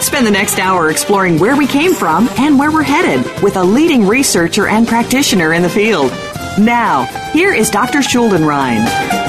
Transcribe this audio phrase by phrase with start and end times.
[0.00, 3.62] Spend the next hour exploring where we came from and where we're headed with a
[3.62, 6.10] leading researcher and practitioner in the field.
[6.58, 7.98] Now, here is Dr.
[7.98, 9.27] Schuldenrein.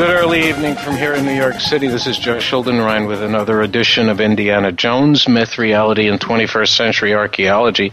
[0.00, 1.86] Good early evening from here in New York City.
[1.86, 7.14] This is Joe Schuldenrein with another edition of Indiana Jones Myth, Reality, and 21st Century
[7.14, 7.92] Archaeology.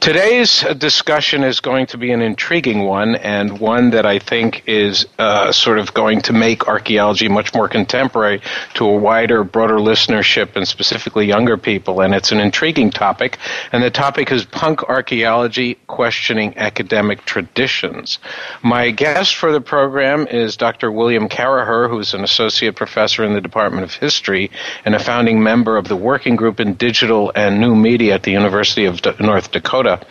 [0.00, 5.04] Today's discussion is going to be an intriguing one and one that I think is
[5.18, 8.40] uh, sort of going to make archaeology much more contemporary
[8.72, 12.00] to a wider, broader listenership and specifically younger people.
[12.00, 13.36] And it's an intriguing topic.
[13.72, 18.20] And the topic is punk archaeology questioning academic traditions.
[18.62, 20.90] My guest for the program is Dr.
[20.90, 24.52] William Caraher, who is an associate professor in the Department of History
[24.84, 28.30] and a founding member of the Working Group in Digital and New Media at the
[28.30, 30.06] University of North Dakota.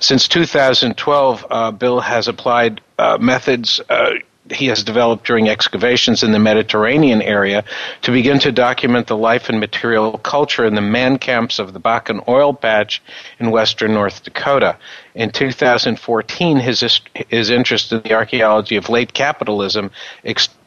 [0.00, 3.82] Since 2012, uh, Bill has applied uh, methods.
[3.86, 4.12] Uh,
[4.50, 7.64] he has developed during excavations in the Mediterranean area
[8.02, 11.80] to begin to document the life and material culture in the man camps of the
[11.80, 13.02] Bakken oil patch
[13.38, 14.78] in western North Dakota.
[15.14, 19.90] In 2014, his, his interest in the archaeology of late capitalism
[20.24, 20.61] extended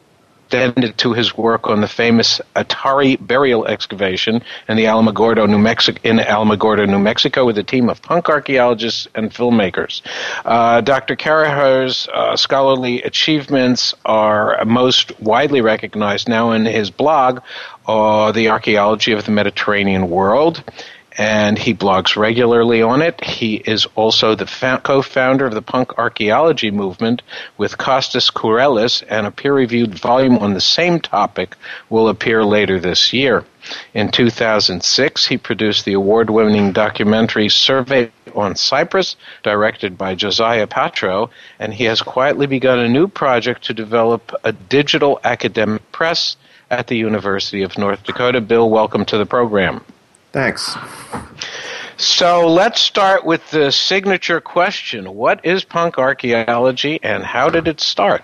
[0.50, 6.18] to his work on the famous Atari burial excavation in the Alamogordo, New Mexico, in
[6.18, 10.02] Alamogordo, New Mexico, with a team of punk archaeologists and filmmakers.
[10.44, 11.16] Uh, Dr.
[11.16, 17.40] Caraher's uh, scholarly achievements are most widely recognized now in his blog,
[17.86, 20.62] uh, The Archaeology of the Mediterranean World
[21.18, 23.22] and he blogs regularly on it.
[23.24, 27.22] He is also the fa- co-founder of the punk archaeology movement
[27.56, 31.56] with Kostis Kourelis, and a peer-reviewed volume on the same topic
[31.88, 33.44] will appear later this year.
[33.94, 41.72] In 2006, he produced the award-winning documentary Survey on Cyprus, directed by Josiah Patro, and
[41.72, 46.36] he has quietly begun a new project to develop a digital academic press
[46.70, 48.40] at the University of North Dakota.
[48.40, 49.82] Bill, welcome to the program.
[50.36, 50.76] Thanks.
[51.96, 55.14] So let's start with the signature question.
[55.14, 58.22] What is punk archaeology and how did it start?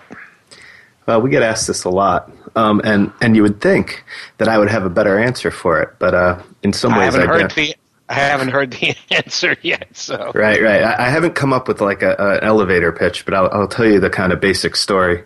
[1.07, 4.03] Well, we get asked this a lot, um, and and you would think
[4.37, 7.21] that I would have a better answer for it, but uh, in some ways I
[7.21, 7.55] haven't I heard don't.
[7.55, 7.75] the
[8.09, 9.87] I haven't heard the answer yet.
[9.93, 10.83] So Right, right.
[10.83, 13.87] I, I haven't come up with like a, an elevator pitch, but I'll, I'll tell
[13.87, 15.23] you the kind of basic story.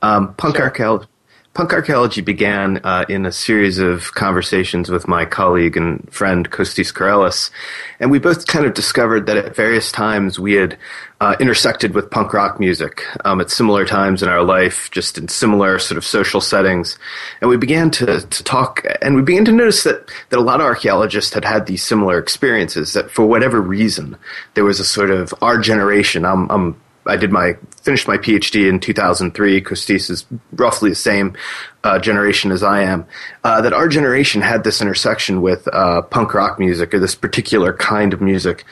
[0.00, 0.66] Um, punk Sure.
[0.66, 1.08] archaeology.
[1.52, 6.94] Punk archaeology began uh, in a series of conversations with my colleague and friend Kostis
[6.94, 7.50] Kourelis,
[7.98, 10.78] and we both kind of discovered that at various times we had
[11.20, 15.26] uh, intersected with punk rock music um, at similar times in our life, just in
[15.26, 16.96] similar sort of social settings,
[17.40, 20.60] and we began to, to talk, and we began to notice that that a lot
[20.60, 22.92] of archaeologists had had these similar experiences.
[22.92, 24.16] That for whatever reason,
[24.54, 26.24] there was a sort of our generation.
[26.24, 29.62] I'm, I'm I did my finished my PhD in 2003.
[29.62, 31.34] Kostis is roughly the same
[31.82, 33.06] uh, generation as I am.
[33.42, 37.72] Uh, that our generation had this intersection with uh, punk rock music or this particular
[37.72, 38.64] kind of music,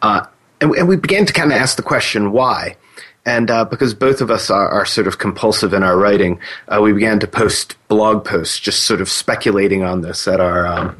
[0.00, 0.26] uh,
[0.60, 2.76] and, and we began to kind of ask the question why.
[3.24, 6.80] And uh, because both of us are, are sort of compulsive in our writing, uh,
[6.82, 10.66] we began to post blog posts, just sort of speculating on this at our.
[10.66, 10.96] Um,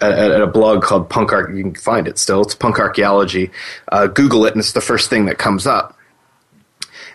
[0.00, 1.52] at, a blog called Punk Arch.
[1.52, 2.42] You can find it still.
[2.42, 3.50] It's Punk Archaeology.
[3.90, 5.97] Uh, Google it, and it's the first thing that comes up.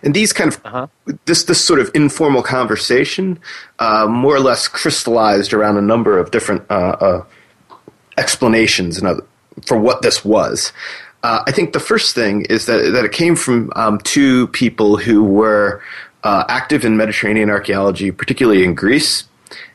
[0.04, 0.90] And these kind of
[1.24, 3.40] this this sort of informal conversation,
[3.78, 7.24] uh, more or less crystallized around a number of different uh, uh,
[8.18, 9.24] explanations and other,
[9.66, 10.72] for what this was.
[11.22, 14.98] Uh, I think the first thing is that that it came from um, two people
[14.98, 15.82] who were
[16.22, 19.24] uh, active in Mediterranean archaeology, particularly in Greece,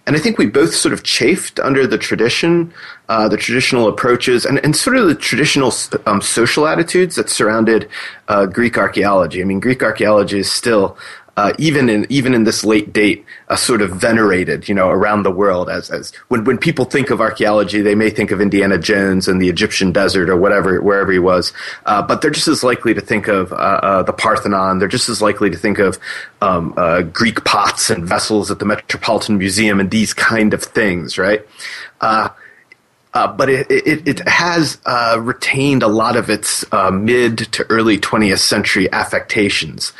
[0.10, 2.74] and I think we both sort of chafed under the tradition,
[3.10, 5.72] uh, the traditional approaches, and, and sort of the traditional
[6.08, 7.88] um, social attitudes that surrounded
[8.28, 9.40] uh, Greek archaeology.
[9.40, 10.98] I mean, Greek archaeology is still
[11.40, 15.24] uh, even in even in this late date, uh, sort of venerated, you know, around
[15.24, 18.78] the world as as when when people think of archaeology, they may think of Indiana
[18.78, 21.54] Jones and the Egyptian desert or whatever wherever he was,
[21.86, 24.80] uh, but they're just as likely to think of uh, uh, the Parthenon.
[24.80, 25.98] They're just as likely to think of
[26.42, 31.18] um, uh, Greek pots and vessels at the Metropolitan Museum and these kind of things,
[31.18, 31.48] right?
[33.14, 37.66] Uh, but it, it, it has uh, retained a lot of its uh, mid to
[37.70, 39.94] early 20th century affectations.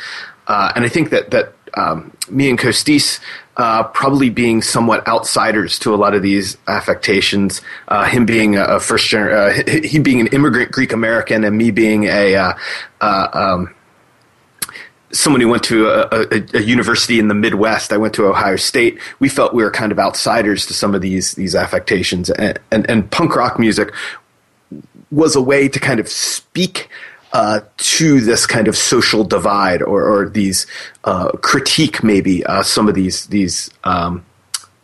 [0.50, 3.20] Uh, and I think that that um, me and Kostis
[3.56, 7.60] uh, probably being somewhat outsiders to a lot of these affectations.
[7.86, 11.70] Uh, him being a, first generation, uh, he being an immigrant Greek American, and me
[11.70, 12.52] being a uh,
[13.00, 13.72] uh, um,
[15.12, 17.92] someone who went to a, a, a, university in the Midwest.
[17.92, 18.98] I went to Ohio State.
[19.20, 22.90] We felt we were kind of outsiders to some of these these affectations, and, and,
[22.90, 23.92] and punk rock music
[25.12, 26.88] was a way to kind of speak
[27.32, 30.66] uh, to this kind of social divide or, or these
[31.04, 34.24] uh, critique maybe uh, some of these these um,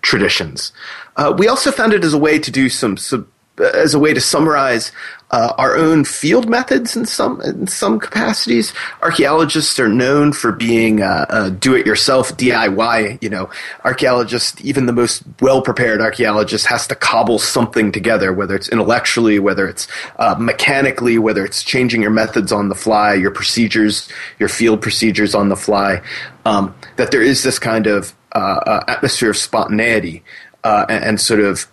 [0.02, 0.72] traditions.
[1.16, 3.26] Uh, we also found it as a way to do some, some
[3.75, 4.93] as a way to summarize
[5.32, 8.73] uh, our own field methods in some in some capacities.
[9.02, 13.20] Archaeologists are known for being uh, uh, do-it-yourself DIY.
[13.23, 13.50] You know,
[13.84, 19.67] archaeologists, even the most well-prepared archaeologist, has to cobble something together, whether it's intellectually, whether
[19.67, 19.88] it's
[20.19, 24.08] uh, mechanically, whether it's changing your methods on the fly, your procedures,
[24.38, 26.00] your field procedures on the fly.
[26.44, 30.23] Um, that there is this kind of uh, atmosphere of spontaneity
[30.62, 31.67] and, and, sort of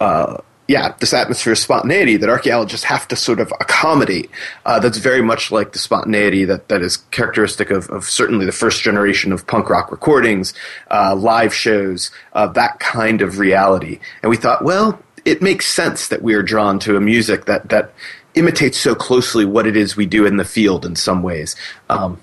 [0.67, 4.29] yeah, this atmosphere of spontaneity that archaeologists have to sort of accommodate.
[4.65, 8.53] Uh, that's very much like the spontaneity that, that is characteristic of, of certainly the
[8.53, 10.53] first generation of punk rock recordings,
[10.89, 13.99] uh, live shows, uh, that kind of reality.
[14.21, 17.69] And we thought, well, it makes sense that we are drawn to a music that,
[17.69, 17.93] that
[18.35, 21.55] imitates so closely what it is we do in the field in some ways.
[21.89, 22.19] Um,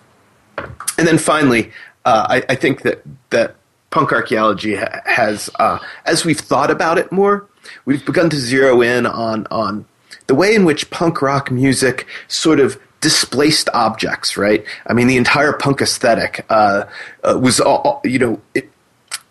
[0.57, 1.73] and then finally,
[2.05, 3.57] uh, I, I, think that, that
[3.91, 7.47] punk archaeology ha- has, uh, as we've thought about it more,
[7.85, 9.85] we've begun to zero in on on
[10.27, 14.65] the way in which punk rock music sort of displaced objects, right?
[14.87, 16.85] I mean, the entire punk aesthetic uh,
[17.25, 18.71] uh, was, all, you know, it,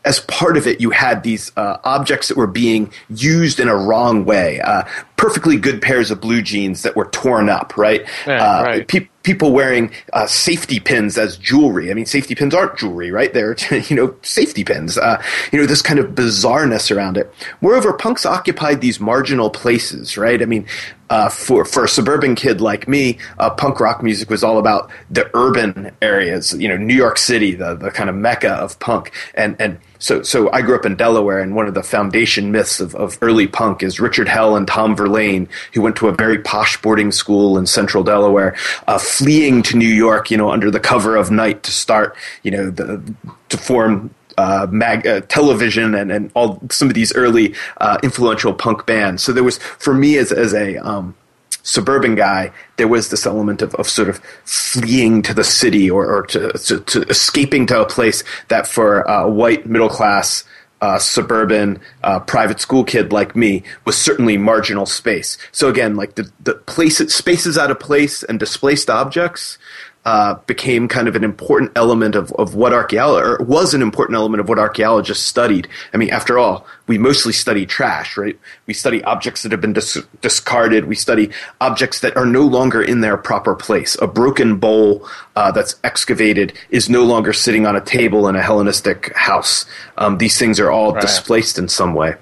[0.06, 3.76] as part of it, you had these uh, objects that were being used in a
[3.76, 4.60] wrong way.
[4.62, 4.84] Uh,
[5.18, 8.08] perfectly good pairs of blue jeans that were torn up, right?
[8.26, 8.88] Yeah, uh, right.
[8.88, 11.92] Pe- people wearing uh, safety pins as jewelry.
[11.92, 13.33] I mean, safety pins aren't jewelry, right?
[13.33, 13.56] They're
[13.88, 14.98] you know safety pins.
[14.98, 15.21] Uh,
[15.51, 17.33] you know this kind of bizarreness around it.
[17.62, 20.42] Moreover, punks occupied these marginal places, right?
[20.42, 20.66] I mean,
[21.10, 24.89] uh, for for a suburban kid like me, uh, punk rock music was all about
[25.10, 26.54] the urban areas.
[26.54, 30.24] You know, New York City, the the kind of mecca of punk, and and so
[30.24, 33.48] so I grew up in Delaware, and one of the foundation myths of, of early
[33.48, 37.57] punk is Richard Hell and Tom Verlaine, who went to a very posh boarding school
[37.57, 38.56] in central Delaware,
[38.88, 42.51] uh, fleeing to New York, you know, under the cover of night to start, you
[42.51, 43.13] know, the,
[43.50, 48.54] to form uh, mag, uh, television and, and all some of these early uh, influential
[48.54, 49.22] punk bands.
[49.22, 51.16] So there was, for me as, as a um,
[51.64, 56.06] suburban guy, there was this element of, of sort of fleeing to the city or,
[56.06, 60.44] or to, to, to escaping to a place that for a white middle class
[60.82, 65.38] uh, suburban uh, private school kid like me was certainly marginal space.
[65.51, 69.58] So again, like the the places spaces out of place and displaced objects
[70.06, 74.15] uh, became kind of an important element of, of what archaeology or was an important
[74.15, 75.68] element of what archaeologists studied.
[75.94, 78.39] I mean, after all, we mostly study trash, right?
[78.65, 80.86] We study objects that have been dis- discarded.
[80.86, 81.29] We study
[81.60, 83.98] objects that are no longer in their proper place.
[84.01, 88.41] A broken bowl uh, that's excavated is no longer sitting on a table in a
[88.41, 89.65] Hellenistic house.
[89.98, 91.01] Um, these things are all right.
[91.01, 92.15] displaced in some way.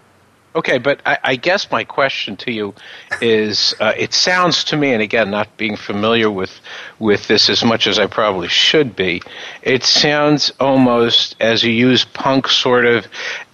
[0.57, 2.73] Okay, but I, I, guess my question to you
[3.21, 6.59] is: uh, It sounds to me, and again, not being familiar with
[6.97, 9.21] with this as much as I probably should be,
[9.61, 13.05] it sounds almost as you use punk sort of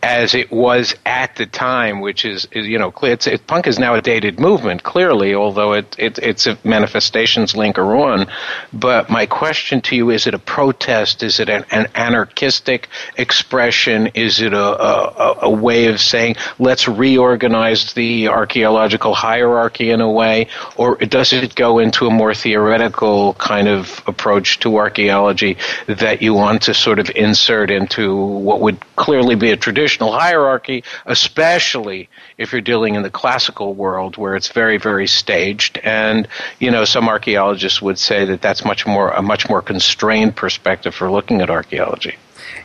[0.03, 3.79] as it was at the time, which is, is you know, it's, it, punk is
[3.79, 8.27] now a dated movement, clearly, although it, it, its manifestations linger on.
[8.74, 11.24] But my question to you is it a protest?
[11.24, 14.07] Is it an, an anarchistic expression?
[14.07, 20.12] Is it a, a, a way of saying, let's reorganize the archaeological hierarchy in a
[20.12, 20.48] way?
[20.75, 25.57] Or does it go into a more theoretical kind of approach to archaeology
[25.88, 29.93] that you want to sort of insert into what would clearly be a tradition?
[29.94, 35.80] Traditional hierarchy, especially if you're dealing in the classical world where it's very, very staged.
[35.84, 36.28] And,
[36.60, 40.96] you know, some archaeologists would say that that's much more, a much more constrained perspective
[40.96, 42.16] for looking at archaeology.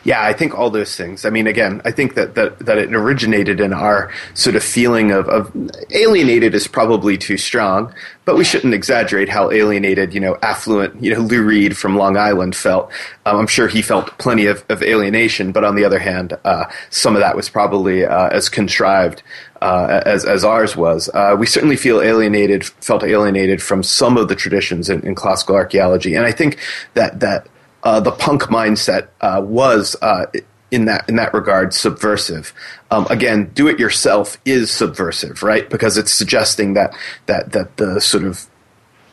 [0.03, 1.25] Yeah, I think all those things.
[1.25, 5.11] I mean, again, I think that, that, that it originated in our sort of feeling
[5.11, 5.51] of, of
[5.91, 7.93] alienated is probably too strong,
[8.25, 12.17] but we shouldn't exaggerate how alienated, you know, affluent, you know, Lou Reed from Long
[12.17, 12.91] Island felt.
[13.25, 16.65] Um, I'm sure he felt plenty of, of alienation, but on the other hand, uh,
[16.89, 19.23] some of that was probably uh, as contrived
[19.61, 21.09] uh, as, as ours was.
[21.13, 25.55] Uh, we certainly feel alienated, felt alienated from some of the traditions in, in classical
[25.55, 26.57] archaeology, and I think
[26.93, 27.47] that that
[27.83, 30.25] uh, the punk mindset uh, was uh,
[30.71, 32.53] in that in that regard subversive.
[32.91, 35.69] Um, again, do it yourself is subversive, right?
[35.69, 36.95] Because it's suggesting that
[37.25, 38.45] that that the sort of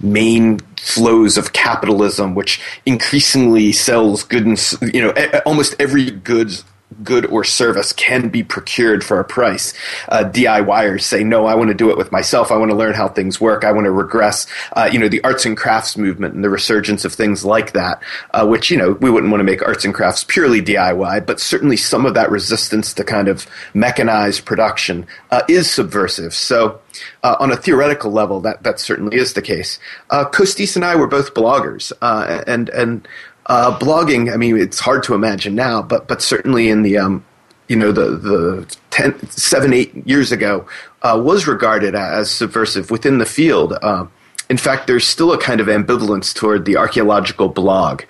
[0.00, 5.12] main flows of capitalism, which increasingly sells goods, you know,
[5.46, 6.64] almost every goods
[7.02, 9.74] good or service can be procured for a price.
[10.08, 12.50] Uh, DIYers say, no, I want to do it with myself.
[12.50, 13.64] I want to learn how things work.
[13.64, 14.46] I want to regress.
[14.72, 18.02] Uh, you know, the arts and crafts movement and the resurgence of things like that,
[18.32, 21.40] uh, which, you know, we wouldn't want to make arts and crafts purely DIY, but
[21.40, 26.34] certainly some of that resistance to kind of mechanized production uh, is subversive.
[26.34, 26.80] So,
[27.22, 29.78] uh, on a theoretical level, that, that certainly is the case.
[30.08, 33.06] Uh, Kostis and I were both bloggers, uh, and and
[33.46, 37.24] uh, blogging, I mean, it's hard to imagine now, but but certainly in the um,
[37.68, 40.66] you know the the ten, seven eight years ago
[41.02, 43.72] uh, was regarded as subversive within the field.
[43.82, 44.06] Uh,
[44.48, 48.02] in fact, there's still a kind of ambivalence toward the archaeological blog,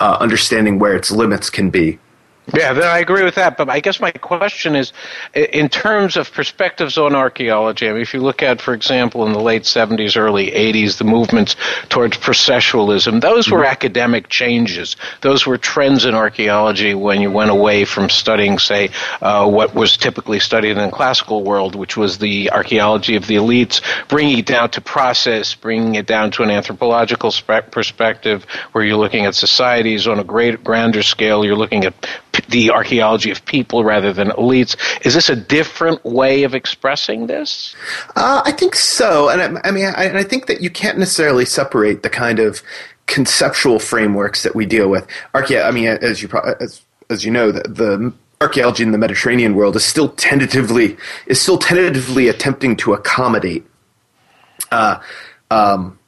[0.00, 1.98] uh, understanding where its limits can be.
[2.52, 3.56] Yeah, I agree with that.
[3.56, 4.92] But I guess my question is,
[5.34, 9.32] in terms of perspectives on archaeology, I mean, if you look at, for example, in
[9.32, 11.56] the late 70s, early 80s, the movements
[11.88, 13.72] towards processualism, those were mm-hmm.
[13.72, 14.96] academic changes.
[15.22, 18.90] Those were trends in archaeology when you went away from studying, say,
[19.22, 23.36] uh, what was typically studied in the classical world, which was the archaeology of the
[23.36, 28.84] elites, bringing it down to process, bringing it down to an anthropological spe- perspective where
[28.84, 31.42] you're looking at societies on a great, grander scale.
[31.42, 31.94] You're looking at
[32.48, 34.76] the archaeology of people rather than elites.
[35.04, 37.74] Is this a different way of expressing this?
[38.16, 41.44] Uh, I think so, and I, I mean, I, I think that you can't necessarily
[41.44, 42.62] separate the kind of
[43.06, 45.06] conceptual frameworks that we deal with.
[45.34, 46.28] Archae- I mean, as you
[46.60, 50.96] as as you know, the, the archaeology in the Mediterranean world is still tentatively
[51.26, 53.64] is still tentatively attempting to accommodate.
[54.70, 55.00] Uh,
[55.50, 55.98] um,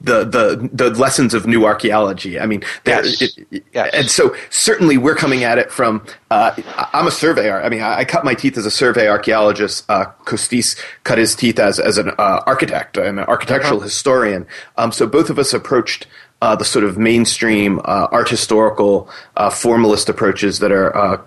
[0.00, 2.38] the the the lessons of new archaeology.
[2.38, 3.22] I mean, yes.
[3.22, 3.90] It, yes.
[3.94, 6.04] and so certainly we're coming at it from.
[6.30, 6.54] Uh,
[6.92, 7.62] I'm a surveyor.
[7.62, 9.84] I mean, I, I, cut my teeth as a survey archaeologist.
[9.88, 13.84] Uh, Kostis cut his teeth as as an uh, architect and an architectural uh-huh.
[13.84, 14.46] historian.
[14.76, 16.06] Um, so both of us approached.
[16.42, 21.24] Uh, the sort of mainstream uh, art historical uh, formalist approaches that are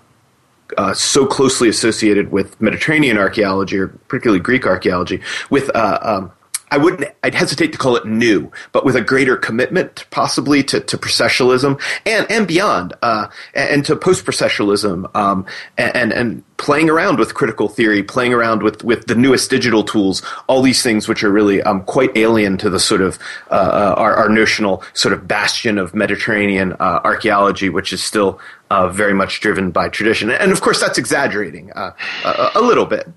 [0.78, 6.32] uh, so closely associated with Mediterranean archaeology, or particularly Greek archaeology, with uh, um,
[6.70, 10.80] I wouldn't, I'd hesitate to call it new, but with a greater commitment possibly to,
[10.80, 15.46] to processualism and, and beyond, uh, and, to post processualism, um,
[15.76, 20.22] and, and playing around with critical theory, playing around with, with the newest digital tools,
[20.46, 23.18] all these things which are really um, quite alien to the sort of
[23.50, 28.38] uh, uh, our, our, notional sort of bastion of Mediterranean uh, archaeology, which is still
[28.70, 30.30] uh, very much driven by tradition.
[30.30, 31.92] And of course, that's exaggerating uh,
[32.24, 33.08] a, a little bit,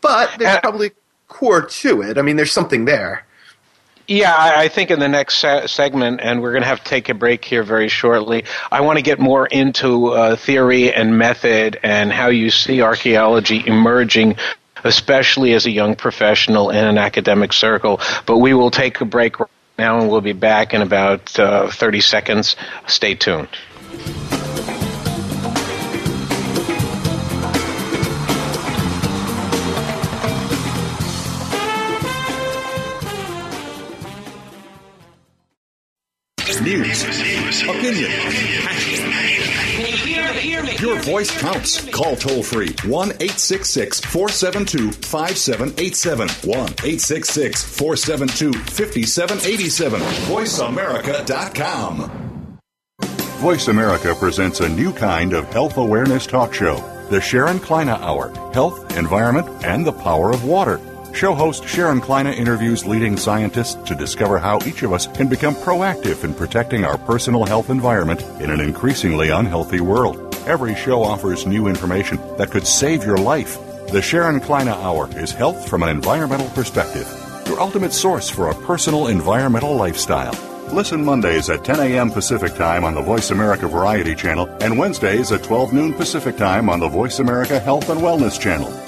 [0.00, 0.90] but there's probably
[1.34, 2.16] core to it.
[2.16, 3.26] I mean, there's something there.
[4.06, 7.08] Yeah, I think in the next se- segment, and we're going to have to take
[7.08, 11.80] a break here very shortly, I want to get more into uh, theory and method
[11.82, 14.36] and how you see archaeology emerging,
[14.84, 18.00] especially as a young professional in an academic circle.
[18.26, 19.36] But we will take a break
[19.76, 22.56] now, and we'll be back in about uh, 30 seconds.
[22.86, 23.48] Stay tuned.
[36.64, 37.04] News,
[37.64, 38.10] opinion,
[40.80, 41.84] Your voice counts.
[41.90, 46.28] Call toll free 1 866 472 5787.
[46.28, 50.00] 1 866 472 5787.
[50.00, 52.58] VoiceAmerica.com.
[53.40, 56.76] Voice America presents a new kind of health awareness talk show
[57.10, 60.80] the Sharon Kleyne Hour Health, Environment, and the Power of Water.
[61.14, 65.54] Show host Sharon Kleyne interviews leading scientists to discover how each of us can become
[65.54, 70.34] proactive in protecting our personal health environment in an increasingly unhealthy world.
[70.46, 73.58] Every show offers new information that could save your life.
[73.92, 77.08] The Sharon Kleyne Hour is health from an environmental perspective,
[77.46, 80.34] your ultimate source for a personal environmental lifestyle.
[80.72, 82.10] Listen Mondays at 10 a.m.
[82.10, 86.68] Pacific Time on the Voice America Variety Channel and Wednesdays at 12 noon Pacific Time
[86.68, 88.83] on the Voice America Health and Wellness Channel.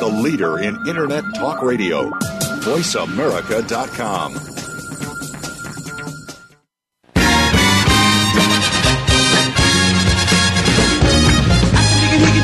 [0.00, 2.08] the leader in Internet Talk Radio,
[2.64, 4.38] VoiceAmerica.com.
[12.08, 12.42] Can you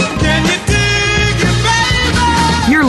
[0.00, 0.09] you're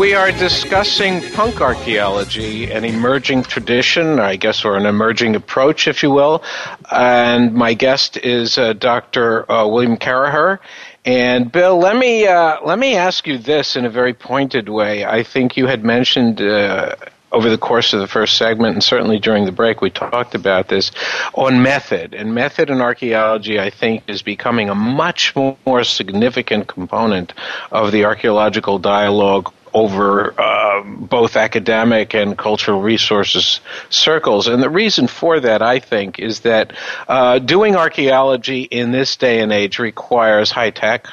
[0.00, 6.02] We are discussing punk archaeology, an emerging tradition, I guess, or an emerging approach, if
[6.02, 6.42] you will.
[6.90, 9.52] And my guest is uh, Dr.
[9.52, 10.58] Uh, William Caraher.
[11.04, 15.04] And Bill, let me uh, let me ask you this in a very pointed way.
[15.04, 16.96] I think you had mentioned uh,
[17.30, 20.68] over the course of the first segment, and certainly during the break, we talked about
[20.68, 20.92] this
[21.34, 22.14] on method.
[22.14, 27.34] And method in archaeology, I think, is becoming a much more significant component
[27.70, 34.46] of the archaeological dialogue over uh, both academic and cultural resources circles.
[34.46, 36.72] And the reason for that, I think, is that
[37.08, 41.06] uh, doing archaeology in this day and age requires high tech,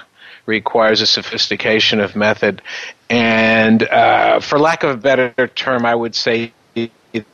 [0.45, 2.61] requires a sophistication of method,
[3.09, 6.53] and uh, for lack of a better term, I would say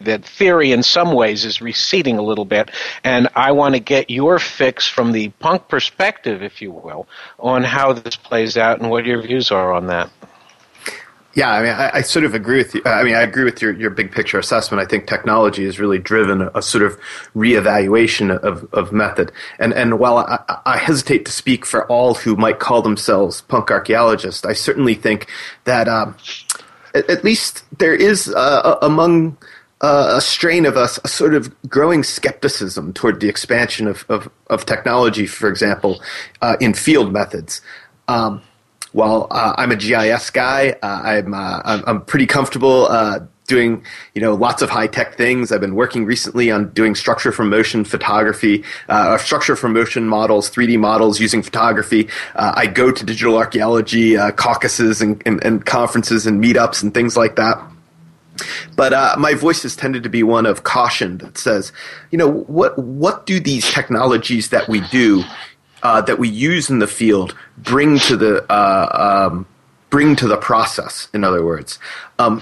[0.01, 2.71] that theory in some ways is receding a little bit,
[3.03, 7.07] and I want to get your fix from the punk perspective, if you will,
[7.39, 10.09] on how this plays out and what your views are on that.
[11.35, 12.81] Yeah, I mean, I, I, sort of agree with you.
[12.85, 14.83] I mean, I agree with your, your big picture assessment.
[14.83, 16.99] I think technology has really driven a, a sort of
[17.35, 19.31] reevaluation of, of method.
[19.57, 23.71] And, and while I, I, hesitate to speak for all who might call themselves punk
[23.71, 25.27] archaeologists, I certainly think
[25.63, 26.15] that um,
[26.93, 29.35] at, at, least there is uh, among
[29.81, 34.29] uh, a strain of us a sort of growing skepticism toward the expansion of, of,
[34.47, 35.99] of technology, for example,
[36.43, 37.59] uh, in field methods.
[38.07, 38.43] Um,
[38.93, 43.83] while uh, I'm a GIS guy, uh, I'm, uh, I'm, I'm pretty comfortable uh, doing
[44.13, 45.51] you know lots of high tech things.
[45.51, 50.49] I've been working recently on doing structure from motion photography, uh, structure from motion models,
[50.49, 52.09] 3D models using photography.
[52.35, 56.93] Uh, I go to digital archaeology uh, caucuses and, and, and, conferences and meetups and
[56.93, 57.61] things like that.
[58.75, 61.71] But uh, my voice has tended to be one of caution that says,
[62.11, 65.23] you know, what what do these technologies that we do
[65.83, 69.45] uh, that we use in the field bring to the uh, um,
[69.93, 71.07] bring to the process.
[71.13, 71.77] In other words,
[72.17, 72.41] um,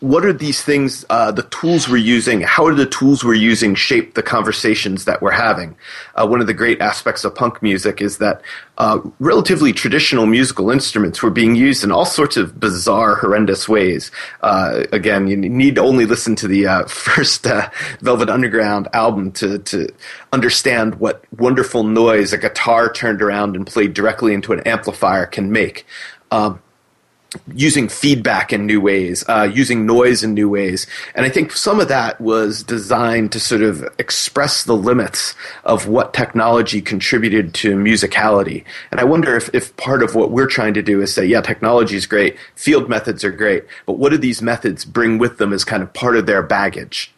[0.00, 1.04] what are these things?
[1.08, 2.40] Uh, the tools we're using.
[2.40, 5.76] How are the tools we're using shape the conversations that we're having?
[6.16, 8.42] Uh, one of the great aspects of punk music is that
[8.78, 14.10] uh, relatively traditional musical instruments were being used in all sorts of bizarre, horrendous ways.
[14.40, 19.60] Uh, again, you need only listen to the uh, first uh, Velvet Underground album to
[19.60, 19.86] to
[20.32, 25.52] understand what wonderful noise a guitar turned around and played directly into an amplifier can
[25.52, 25.86] make.
[26.32, 26.60] Um,
[27.54, 30.86] using feedback in new ways, uh, using noise in new ways.
[31.14, 35.86] And I think some of that was designed to sort of express the limits of
[35.86, 38.64] what technology contributed to musicality.
[38.90, 41.42] And I wonder if, if part of what we're trying to do is say, yeah,
[41.42, 45.52] technology is great, field methods are great, but what do these methods bring with them
[45.52, 47.12] as kind of part of their baggage?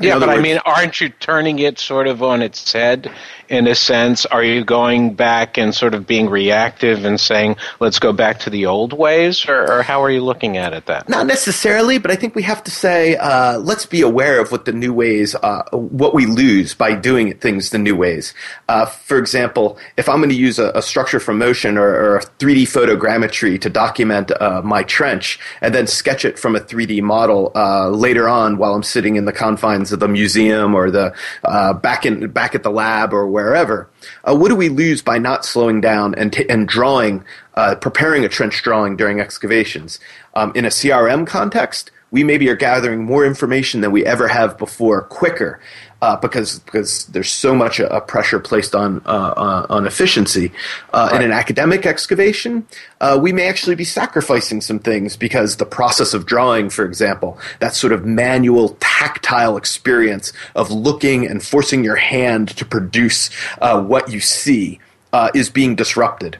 [0.00, 3.12] In yeah, but words, I mean, aren't you turning it sort of on its head
[3.50, 4.24] in a sense?
[4.24, 8.50] Are you going back and sort of being reactive and saying, let's go back to
[8.50, 9.46] the old ways?
[9.46, 11.08] Or, or how are you looking at it that?
[11.10, 14.64] Not necessarily, but I think we have to say, uh, let's be aware of what
[14.64, 18.32] the new ways, uh, what we lose by doing things the new ways.
[18.68, 22.16] Uh, for example, if I'm going to use a, a, structure from motion or, or,
[22.16, 27.02] a 3D photogrammetry to document uh, my trench and then sketch it from a 3D
[27.02, 31.14] model uh, later on while I'm sitting in the confines of the museum or the
[31.44, 33.88] uh, back in back at the lab or wherever.
[34.24, 37.24] Uh, what do we lose by not slowing down and, t- and drawing,
[37.54, 40.00] uh, preparing a trench drawing during excavations?
[40.34, 44.58] Um, in a CRM context, we maybe are gathering more information than we ever have
[44.58, 45.60] before quicker
[46.02, 50.52] uh, because because there's so much a, a pressure placed on uh, on efficiency.
[50.92, 51.20] Uh, right.
[51.20, 52.66] In an academic excavation,
[53.00, 57.38] uh, we may actually be sacrificing some things because the process of drawing, for example,
[57.60, 63.80] that sort of manual tactile experience of looking and forcing your hand to produce uh,
[63.80, 64.80] what you see,
[65.12, 66.38] uh, is being disrupted.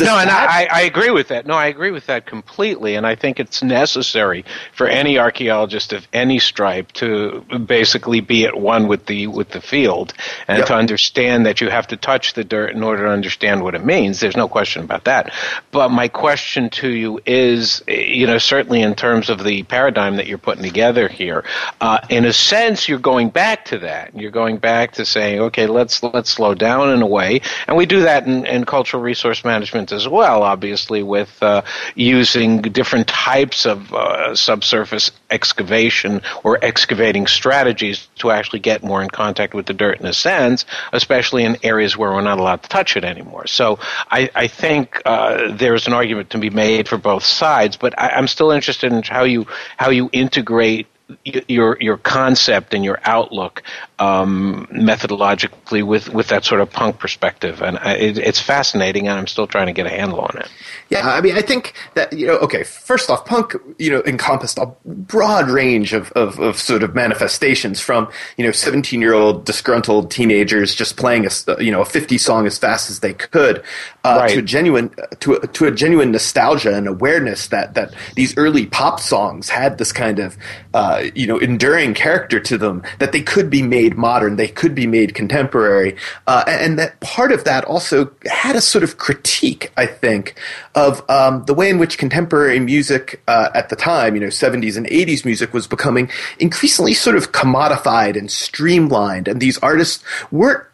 [0.00, 1.46] No, and I, I, agree with that.
[1.46, 6.06] No, I agree with that completely, and I think it's necessary for any archaeologist of
[6.12, 10.14] any stripe to basically be at one with the with the field
[10.48, 10.66] and yep.
[10.68, 13.84] to understand that you have to touch the dirt in order to understand what it
[13.84, 14.20] means.
[14.20, 15.32] There's no question about that.
[15.70, 20.26] But my question to you is, you know, certainly in terms of the paradigm that
[20.26, 21.44] you're putting together here,
[21.80, 24.14] uh, in a sense, you're going back to that.
[24.14, 27.86] You're going back to saying, okay, let's let's slow down in a way, and we
[27.86, 31.62] do that in, in cultural resource management management as well, obviously, with uh,
[31.94, 39.08] using different types of uh, subsurface excavation or excavating strategies to actually get more in
[39.08, 42.68] contact with the dirt in a sense, especially in areas where we're not allowed to
[42.68, 43.46] touch it anymore.
[43.46, 43.78] So
[44.10, 48.10] I, I think uh, there's an argument to be made for both sides, but I,
[48.10, 50.86] I'm still interested in how you how you integrate
[51.24, 53.62] your your concept and your outlook
[53.98, 59.18] um, methodologically with, with that sort of punk perspective, and I, it, it's fascinating, and
[59.18, 60.50] I'm still trying to get a handle on it.
[60.88, 64.58] Yeah, I mean, I think that you know, okay, first off, punk you know encompassed
[64.58, 69.44] a broad range of, of, of sort of manifestations from you know 17 year old
[69.44, 71.30] disgruntled teenagers just playing a
[71.62, 73.62] you know a 50 song as fast as they could
[74.04, 74.30] uh, right.
[74.30, 78.66] to a genuine to a, to a genuine nostalgia and awareness that that these early
[78.66, 80.36] pop songs had this kind of
[80.74, 84.48] uh, you know enduring character to them that they could be made made modern, they
[84.48, 85.96] could be made contemporary,
[86.26, 90.34] uh, and that part of that also had a sort of critique, I think,
[90.74, 94.76] of um, the way in which contemporary music uh, at the time, you know, 70s
[94.76, 100.64] and 80s music was becoming increasingly sort of commodified and streamlined, and these artists weren't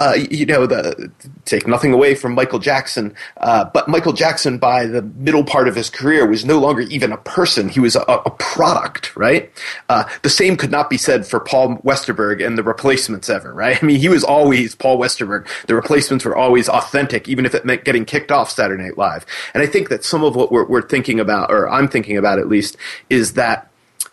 [0.00, 1.12] uh, you know, the,
[1.44, 5.76] take nothing away from Michael Jackson, uh, but Michael Jackson, by the middle part of
[5.76, 7.68] his career, was no longer even a person.
[7.68, 9.52] He was a, a product, right?
[9.90, 13.80] Uh, the same could not be said for Paul Westerberg and the Replacements ever, right?
[13.82, 15.46] I mean, he was always Paul Westerberg.
[15.66, 19.26] The Replacements were always authentic, even if it meant getting kicked off Saturday Night Live.
[19.52, 22.38] And I think that some of what we're, we're thinking about, or I'm thinking about
[22.38, 22.78] at least,
[23.10, 23.69] is that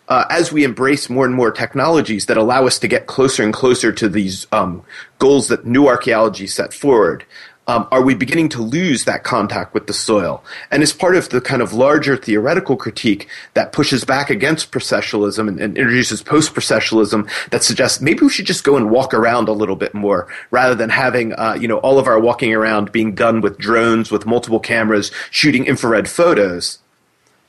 [0.08, 3.52] uh, as we embrace more and more technologies that allow us to get closer and
[3.52, 4.82] closer to these um,
[5.18, 7.24] goals that new archaeology set forward,
[7.68, 10.42] um, are we beginning to lose that contact with the soil?
[10.70, 15.48] And as part of the kind of larger theoretical critique that pushes back against processualism
[15.48, 19.48] and, and introduces post processualism that suggests maybe we should just go and walk around
[19.48, 22.90] a little bit more rather than having uh, you know all of our walking around
[22.90, 26.78] being done with drones with multiple cameras shooting infrared photos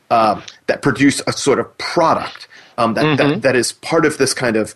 [0.09, 2.48] uh, that produce a sort of product
[2.79, 3.15] um, that, mm-hmm.
[3.17, 4.75] that that is part of this kind of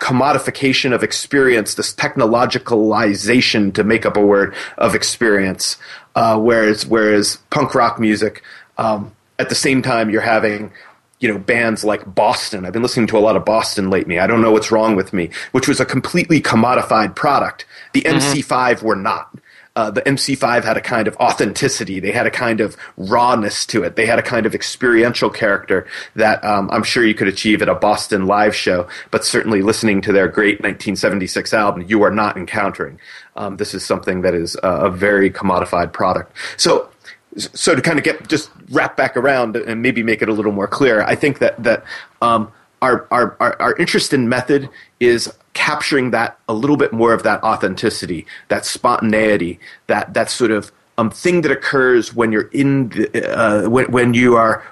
[0.00, 5.76] commodification of experience, this technologicalization, to make up a word, of experience.
[6.14, 8.42] Uh, whereas whereas punk rock music,
[8.76, 10.72] um, at the same time, you're having
[11.20, 12.66] you know bands like Boston.
[12.66, 14.18] I've been listening to a lot of Boston lately.
[14.18, 17.64] I don't know what's wrong with me, which was a completely commodified product.
[17.92, 18.18] The mm-hmm.
[18.18, 19.30] MC5 were not
[19.78, 22.00] uh, the MC5 had a kind of authenticity.
[22.00, 23.94] They had a kind of rawness to it.
[23.94, 25.86] They had a kind of experiential character
[26.16, 30.00] that um, I'm sure you could achieve at a Boston live show, but certainly listening
[30.00, 32.98] to their great 1976 album, you are not encountering.
[33.36, 36.32] Um, this is something that is uh, a very commodified product.
[36.56, 36.90] So,
[37.36, 40.50] so to kind of get just wrap back around and maybe make it a little
[40.50, 41.84] more clear, I think that that
[42.20, 42.50] um,
[42.82, 47.22] our, our, our, our interest in method is capturing that a little bit more of
[47.22, 52.88] that authenticity, that spontaneity, that, that sort of um, thing that occurs when you're in
[52.90, 54.64] the, uh, when, when you are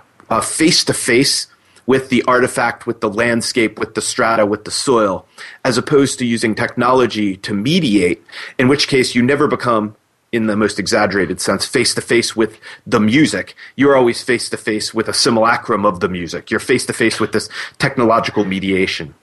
[0.43, 1.47] face to face
[1.87, 5.27] with the artifact, with the landscape, with the strata, with the soil,
[5.65, 8.25] as opposed to using technology to mediate,
[8.59, 9.95] in which case you never become
[10.33, 13.55] in the most exaggerated sense, face to face with the music.
[13.77, 16.51] You're always face to face with a simulacrum of the music.
[16.51, 19.15] You're face to face with this technological mediation.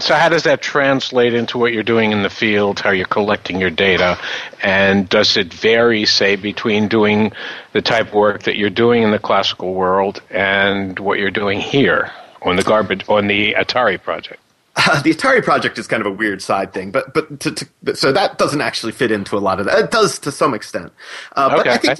[0.00, 3.60] So, how does that translate into what you're doing in the field, how you're collecting
[3.60, 4.18] your data?
[4.62, 7.32] And does it vary, say, between doing
[7.72, 11.58] the type of work that you're doing in the classical world and what you're doing
[11.58, 14.40] here on the garbage, on the Atari project?
[14.76, 17.96] Uh, the Atari project is kind of a weird side thing, but but to, to,
[17.96, 19.78] so that doesn't actually fit into a lot of that.
[19.80, 20.92] It does to some extent,
[21.34, 21.70] uh, but okay.
[21.70, 21.98] I think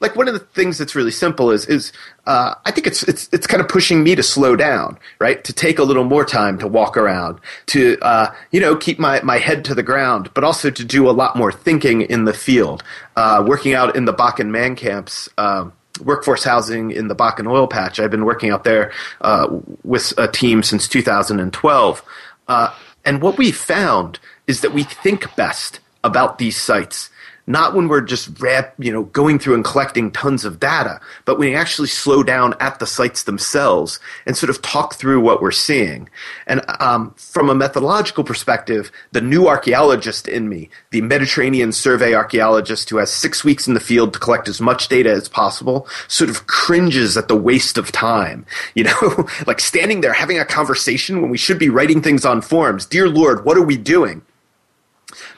[0.00, 1.92] like one of the things that's really simple is is
[2.26, 5.42] uh, I think it's it's it's kind of pushing me to slow down, right?
[5.44, 9.20] To take a little more time to walk around, to uh, you know keep my
[9.22, 12.34] my head to the ground, but also to do a lot more thinking in the
[12.34, 12.82] field,
[13.16, 15.28] uh, working out in the Bakken man camps.
[15.38, 15.72] Um,
[16.04, 17.98] workforce housing in the Bakken oil patch.
[17.98, 19.48] I've been working out there uh,
[19.82, 22.04] with a team since 2012.
[22.46, 27.10] Uh, and what we found is that we think best about these sites
[27.48, 31.38] not when we're just rap, you know, going through and collecting tons of data, but
[31.38, 35.40] when we actually slow down at the sites themselves and sort of talk through what
[35.40, 36.10] we're seeing.
[36.46, 42.90] And um, from a methodological perspective, the new archaeologist in me, the Mediterranean survey archaeologist
[42.90, 46.28] who has six weeks in the field to collect as much data as possible, sort
[46.28, 48.44] of cringes at the waste of time.
[48.74, 52.42] You know, like standing there having a conversation when we should be writing things on
[52.42, 52.86] forms.
[52.86, 54.22] Dear Lord, what are we doing?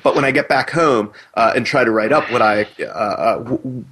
[0.03, 2.85] But when I get back home uh, and try to write up what I uh,
[2.85, 3.39] uh,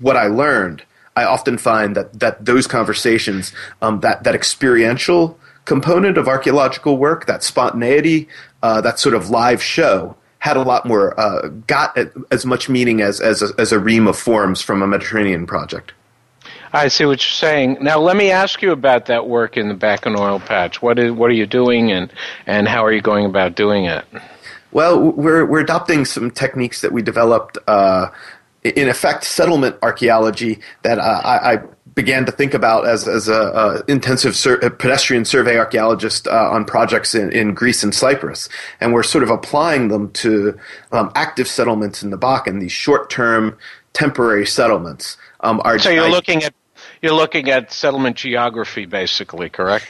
[0.01, 0.83] what I learned,
[1.17, 7.27] I often find that that those conversations, um, that that experiential component of archaeological work,
[7.27, 8.29] that spontaneity,
[8.62, 11.97] uh, that sort of live show, had a lot more uh, got
[12.31, 15.93] as much meaning as as a, as a ream of forms from a Mediterranean project.
[16.73, 17.79] I see what you're saying.
[17.81, 20.83] Now, let me ask you about that work in the Bakken oil patch.
[20.83, 22.12] What is what are you doing, and
[22.47, 24.05] and how are you going about doing it?
[24.72, 27.59] Well, we're we're adopting some techniques that we developed.
[27.66, 28.11] Uh,
[28.64, 31.59] in effect, settlement archaeology that uh, I, I,
[31.94, 36.50] began to think about as as a, a intensive sur- a pedestrian survey archaeologist uh,
[36.50, 38.48] on projects in, in Greece and Cyprus,
[38.81, 40.59] and we're sort of applying them to
[40.92, 43.57] um, active settlements in the Bakken, these short term
[43.94, 45.16] temporary settlements.
[45.40, 46.54] Um, are, so you're I, looking at
[47.02, 49.88] you're looking at settlement geography, basically, correct?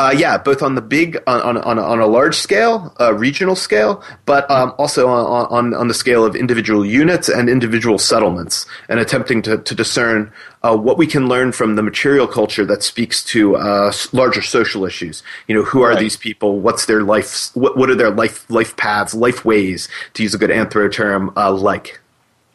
[0.00, 3.12] Uh, yeah, both on the big, on on, on, a, on a large scale, uh,
[3.12, 7.98] regional scale, but um, also on, on, on the scale of individual units and individual
[7.98, 10.32] settlements, and attempting to, to discern
[10.62, 14.86] uh, what we can learn from the material culture that speaks to uh, larger social
[14.86, 15.22] issues.
[15.48, 16.00] You know, who are right.
[16.00, 16.60] these people?
[16.60, 17.50] What's their life?
[17.54, 21.30] What, what are their life life paths, life ways, to use a good anthro term,
[21.36, 22.00] uh, like?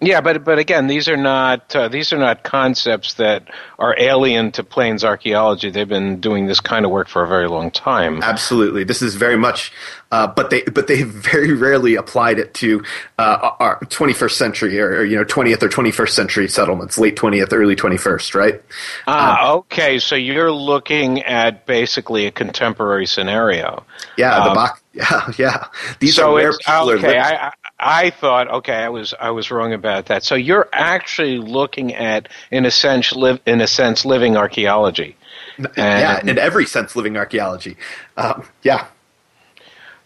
[0.02, 3.48] Yeah, but but again, these are not uh, these are not concepts that
[3.80, 5.70] are alien to plains archaeology.
[5.70, 8.22] They've been doing this kind of work for a very long time.
[8.22, 9.72] Absolutely, this is very much,
[10.12, 12.84] uh, but they but they very rarely applied it to
[13.18, 17.54] uh, our 21st century or, or, you know 20th or 21st century settlements, late 20th,
[17.54, 18.62] early 21st, right?
[19.08, 19.98] Ah, um, okay.
[20.00, 23.86] So you're looking at basically a contemporary scenario.
[24.18, 24.82] Yeah, the um, Bach.
[24.96, 25.68] Yeah, yeah.
[26.00, 27.52] These so are where people okay, are.
[27.52, 30.24] I, I thought, okay, I was I was wrong about that.
[30.24, 35.18] So you're actually looking at, in a sense, live in a sense, living archaeology.
[35.58, 37.78] And, yeah, in every sense, living archaeology.
[38.18, 38.88] Um, yeah.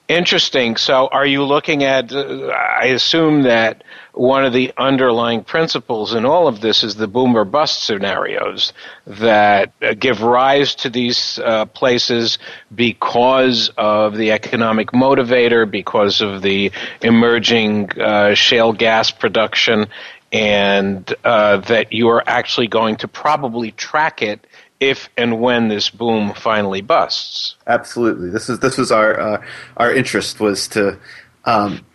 [0.10, 0.76] Interesting.
[0.76, 2.12] So, are you looking at?
[2.12, 3.84] Uh, I assume that
[4.16, 8.74] one of the underlying principles in all of this is the boom or bust scenarios
[9.06, 12.40] that uh, give rise to these uh, places
[12.74, 16.72] because of the economic motivator, because of the
[17.04, 19.86] emerging uh, shale gas production,
[20.32, 24.48] and uh, that you are actually going to probably track it
[24.80, 27.56] if and when this boom finally busts.
[27.68, 29.46] Absolutely, this is this was our uh,
[29.78, 30.98] our interest was to
[31.46, 31.86] um,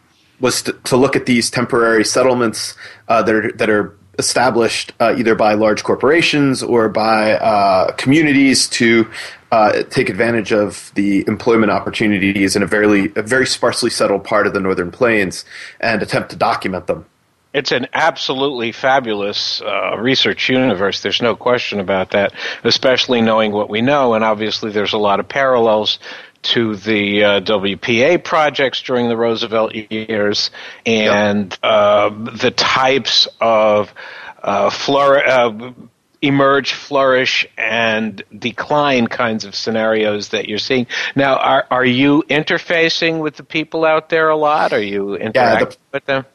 [0.41, 2.75] was to, to, look at these temporary settlements
[3.09, 8.69] uh, that are that are established uh, either by large corporations or by uh, communities
[8.69, 9.09] to
[9.51, 14.47] uh, take advantage of the employment opportunities in a very a very sparsely settled part
[14.47, 15.45] of the northern plains
[15.81, 17.07] and attempt to document them
[17.55, 21.01] it's an absolutely fabulous uh, research universe.
[21.03, 24.15] There's no question about that, especially knowing what we know.
[24.15, 26.01] And obviously, there's a lot of parallels
[26.43, 30.51] to the uh, WPA projects during the Roosevelt years
[30.85, 33.95] and uh, the types of
[34.43, 35.73] uh, flour- uh,
[36.21, 40.87] emerge, flourish, and decline kinds of scenarios that you're seeing.
[41.15, 44.73] Now, are are you interfacing with the people out there a lot?
[44.73, 46.27] Are you interacting yeah, the, with them?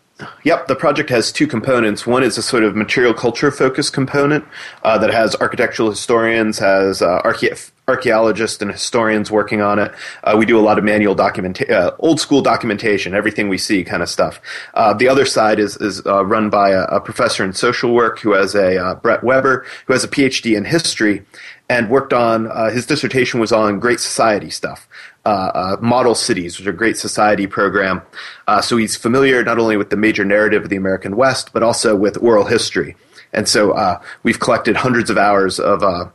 [0.44, 2.06] Yep, the project has two components.
[2.06, 4.46] One is a sort of material culture focused component
[4.84, 9.92] uh, that has architectural historians, has uh, archae- archaeologists and historians working on it.
[10.24, 13.84] Uh, we do a lot of manual documentation, uh, old school documentation, everything we see
[13.84, 14.40] kind of stuff.
[14.74, 18.20] Uh, the other side is is uh, run by a, a, professor in social work
[18.20, 21.26] who has a Bret Weber, who has a PhD in history,
[21.70, 24.88] and worked on his dissertation was on Great Society stuff
[25.26, 28.02] uh, uh, Model Cities, which is a great society program.
[28.48, 31.62] Uh, so he's familiar not only with the major narrative of the American West, but
[31.62, 32.96] also with oral history.
[33.34, 36.06] And so uh, we've collected hundreds of hours of, uh,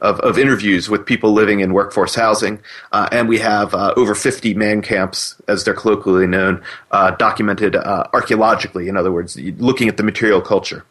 [0.00, 2.60] of, of, interviews with people living in workforce housing.
[2.92, 7.76] Uh, and we have uh, over 50 man camps, as they're colloquially known, uh, documented
[7.76, 10.84] uh, archaeologically, in other words, looking at the material culture.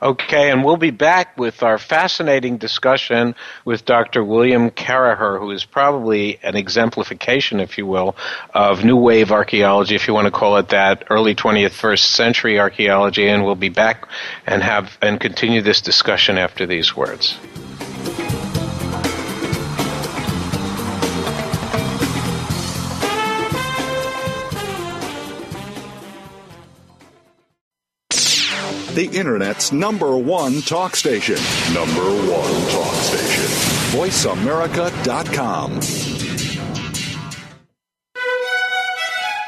[0.00, 4.22] Okay, and we'll be back with our fascinating discussion with Dr.
[4.22, 8.16] William Caraher, who is probably an exemplification, if you will,
[8.54, 12.58] of new wave archaeology, if you want to call it that, early 20th, first century
[12.60, 13.28] archaeology.
[13.28, 14.06] And we'll be back
[14.46, 17.36] and have and continue this discussion after these words.
[28.96, 31.36] The Internet's number one talk station.
[31.74, 33.44] Number one talk station.
[33.92, 35.80] VoiceAmerica.com.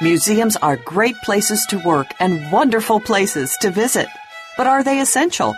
[0.02, 4.06] Museums are great places to work and wonderful places to visit.
[4.58, 5.56] But are they essential?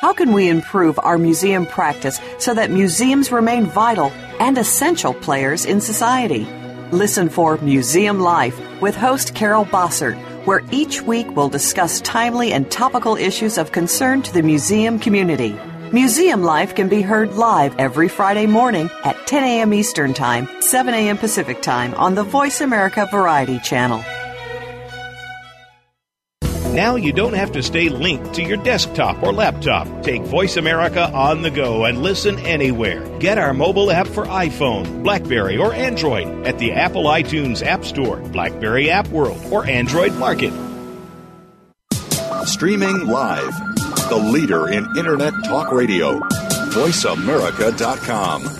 [0.00, 5.64] How can we improve our museum practice so that museums remain vital and essential players
[5.66, 6.48] in society?
[6.90, 12.70] Listen for Museum Life with host Carol Bossert, where each week we'll discuss timely and
[12.70, 15.58] topical issues of concern to the museum community.
[15.92, 19.74] Museum Life can be heard live every Friday morning at 10 a.m.
[19.74, 21.18] Eastern Time, 7 a.m.
[21.18, 24.04] Pacific Time on the Voice America Variety Channel.
[26.80, 30.02] Now you don't have to stay linked to your desktop or laptop.
[30.02, 33.06] Take Voice America on the go and listen anywhere.
[33.18, 38.16] Get our mobile app for iPhone, Blackberry, or Android at the Apple iTunes App Store,
[38.16, 40.54] Blackberry App World, or Android Market.
[42.46, 43.52] Streaming live
[44.08, 46.18] the leader in Internet talk radio.
[46.18, 48.59] VoiceAmerica.com.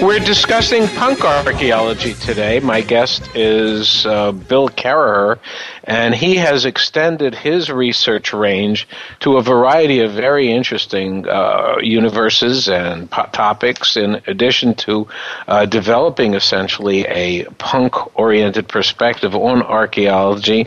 [0.00, 2.60] We're discussing punk archaeology today.
[2.60, 5.40] My guest is uh, Bill Caraher,
[5.88, 8.86] and he has extended his research range
[9.20, 15.08] to a variety of very interesting uh, universes and po- topics, in addition to
[15.48, 20.66] uh, developing essentially a punk oriented perspective on archaeology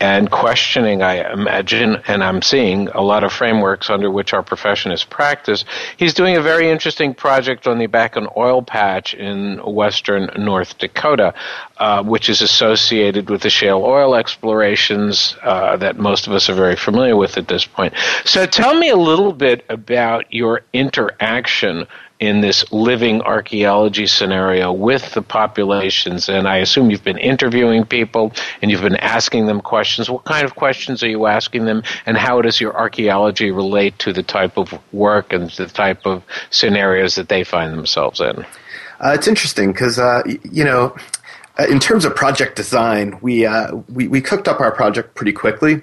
[0.00, 4.92] and questioning, I imagine, and I'm seeing a lot of frameworks under which our profession
[4.92, 5.66] is practiced.
[5.98, 11.34] He's doing a very interesting project on the Bakken oil patch in western North Dakota,
[11.80, 16.54] uh, which is associated with the shale oil explorations uh, that most of us are
[16.54, 17.94] very familiar with at this point.
[18.24, 21.86] So tell me a little bit about your interaction
[22.18, 26.28] in this living archaeology scenario with the populations.
[26.28, 30.10] And I assume you've been interviewing people and you've been asking them questions.
[30.10, 34.12] What kind of questions are you asking them, and how does your archaeology relate to
[34.12, 38.44] the type of work and the type of scenarios that they find themselves in?
[39.02, 40.94] Uh, it's interesting because, uh, you know,
[41.68, 45.82] in terms of project design, we, uh, we, we cooked up our project pretty quickly.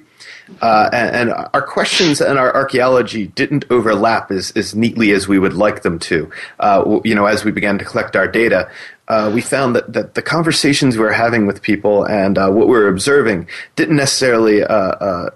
[0.61, 5.37] Uh, and, and, our questions and our archaeology didn't overlap as, as neatly as we
[5.37, 6.29] would like them to.
[6.59, 8.69] Uh, you know, as we began to collect our data,
[9.09, 12.67] uh, we found that, that the conversations we were having with people and uh, what
[12.67, 15.29] we were observing didn't necessarily uh, uh,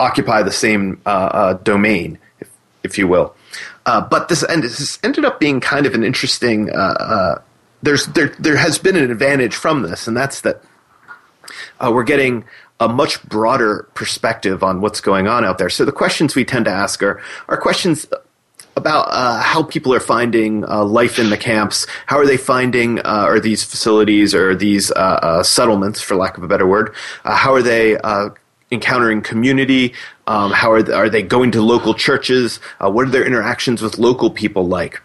[0.00, 1.00] occupy the same
[1.62, 2.50] domain, if,
[2.82, 3.34] if, you will.
[3.84, 6.70] but this, and this ended up being kind of an interesting.
[7.84, 10.62] There's there there has been an advantage from this, and that's that
[11.80, 12.44] we're getting
[12.80, 15.70] a much broader perspective on what's going on out there.
[15.70, 18.06] So the questions we tend to ask are are questions
[18.76, 21.86] about uh, how people are finding uh, life in the camps.
[22.06, 26.36] How are they finding, uh, or these facilities or these uh, uh, settlements, for lack
[26.36, 26.94] of a better word?
[27.24, 27.96] Uh, how are they
[28.72, 29.94] encountering community?
[30.26, 32.58] Um, how are they, are they going to local churches?
[32.80, 35.00] what are their interactions with local people like?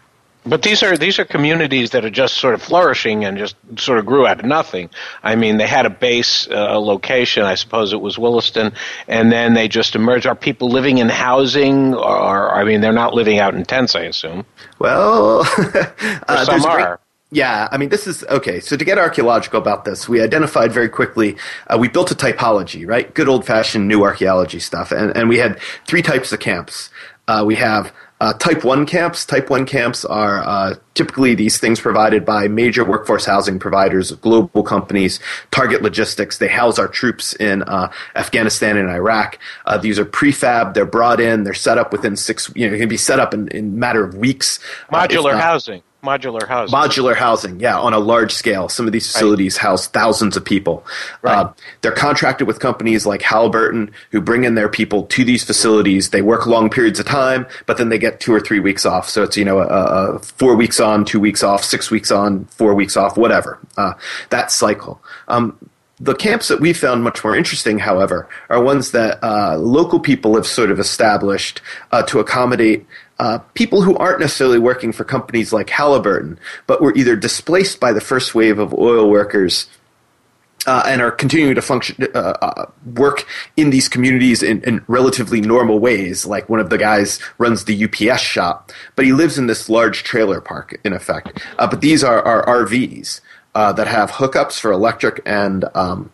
[0.50, 4.00] But these are these are communities that are just sort of flourishing and just sort
[4.00, 4.90] of grew out of nothing.
[5.22, 8.72] I mean, they had a base uh, location, I suppose it was Williston,
[9.06, 10.26] and then they just emerged.
[10.26, 14.02] Are people living in housing, or I mean, they're not living out in tents, I
[14.02, 14.44] assume.
[14.80, 15.42] Well,
[16.28, 16.76] uh, some are.
[16.76, 16.98] Great,
[17.32, 18.58] yeah, I mean, this is okay.
[18.58, 21.36] So to get archaeological about this, we identified very quickly.
[21.68, 23.14] Uh, we built a typology, right?
[23.14, 26.90] Good old fashioned new archaeology stuff, and and we had three types of camps.
[27.28, 29.24] Uh, we have uh, type 1 camps.
[29.24, 34.62] Type 1 camps are uh, typically these things provided by major workforce housing providers, global
[34.62, 36.38] companies, Target Logistics.
[36.38, 39.38] They house our troops in uh, Afghanistan and Iraq.
[39.64, 40.74] Uh, these are prefab.
[40.74, 41.44] They're brought in.
[41.44, 44.04] They're set up within six, you know, can be set up in, in a matter
[44.04, 44.58] of weeks.
[44.90, 46.76] Uh, Modular housing modular housing.
[46.76, 48.68] Modular housing, yeah, on a large scale.
[48.68, 49.62] Some of these facilities right.
[49.62, 50.84] house thousands of people.
[51.22, 51.38] Right.
[51.38, 56.10] Uh, they're contracted with companies like Halliburton who bring in their people to these facilities.
[56.10, 59.08] They work long periods of time, but then they get two or three weeks off.
[59.08, 62.44] So it's you know a, a four weeks on, two weeks off, six weeks on,
[62.46, 63.58] four weeks off, whatever.
[63.76, 63.94] Uh,
[64.30, 65.02] that cycle.
[65.28, 65.58] Um,
[66.00, 70.34] the camps that we found much more interesting, however, are ones that uh, local people
[70.34, 71.60] have sort of established
[71.92, 72.86] uh, to accommodate
[73.20, 77.92] uh, people who aren't necessarily working for companies like Halliburton, but were either displaced by
[77.92, 79.68] the first wave of oil workers
[80.66, 83.26] uh, and are continuing to function, uh, uh, work
[83.58, 86.24] in these communities in, in, relatively normal ways.
[86.24, 90.02] Like one of the guys runs the UPS shop, but he lives in this large
[90.02, 91.44] trailer park, in effect.
[91.58, 93.20] Uh, but these are, are RVs
[93.54, 96.10] uh, that have hookups for electric and um,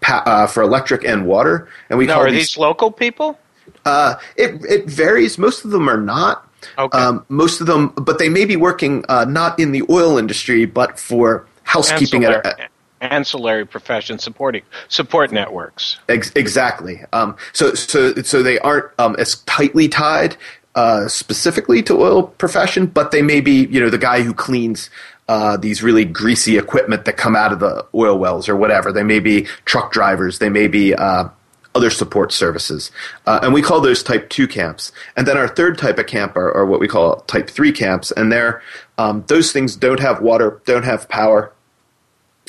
[0.00, 1.68] pa- uh, for electric and water.
[1.90, 3.40] And we now, call are these, these local people?
[3.86, 5.36] it it varies.
[5.36, 6.43] Most of them are not.
[6.78, 6.98] Okay.
[6.98, 10.98] Um, most of them, but they may be working not in the oil industry, but
[10.98, 12.44] for housekeeping Ancillary.
[12.44, 12.68] at a,
[13.12, 15.98] ancillary profession supporting support networks.
[16.08, 17.02] Ex- exactly.
[17.12, 20.36] Um, so so so they aren't um, as tightly tied
[20.74, 24.90] uh, specifically to oil profession, but they may be you know the guy who cleans.
[25.26, 28.92] Uh, these really greasy equipment that come out of the oil wells or whatever.
[28.92, 30.38] They may be truck drivers.
[30.38, 31.30] They may be uh,
[31.74, 32.90] other support services.
[33.26, 34.92] Uh, and we call those type 2 camps.
[35.16, 38.10] And then our third type of camp are, are what we call type 3 camps.
[38.12, 38.62] And they're,
[38.98, 41.52] um, those things don't have water, don't have power,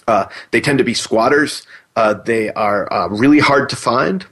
[0.07, 1.65] uh, they tend to be squatters.
[1.95, 4.25] Uh, they are uh, really hard to find.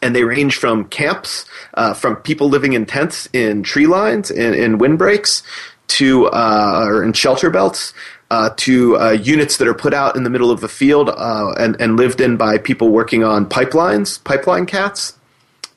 [0.00, 4.54] And they range from camps, uh, from people living in tents in tree lines, in,
[4.54, 5.44] in windbreaks,
[5.88, 7.92] to uh, or in shelter belts,
[8.32, 11.96] uh, to units that are put out in the middle of the field and, and
[11.96, 15.18] lived in by people working on pipelines, pipeline cats.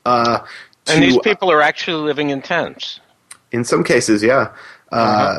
[0.04, 0.42] and
[0.86, 3.00] these people are actually living in tents.
[3.52, 4.52] In some cases, yeah.
[4.90, 5.38] Uh-huh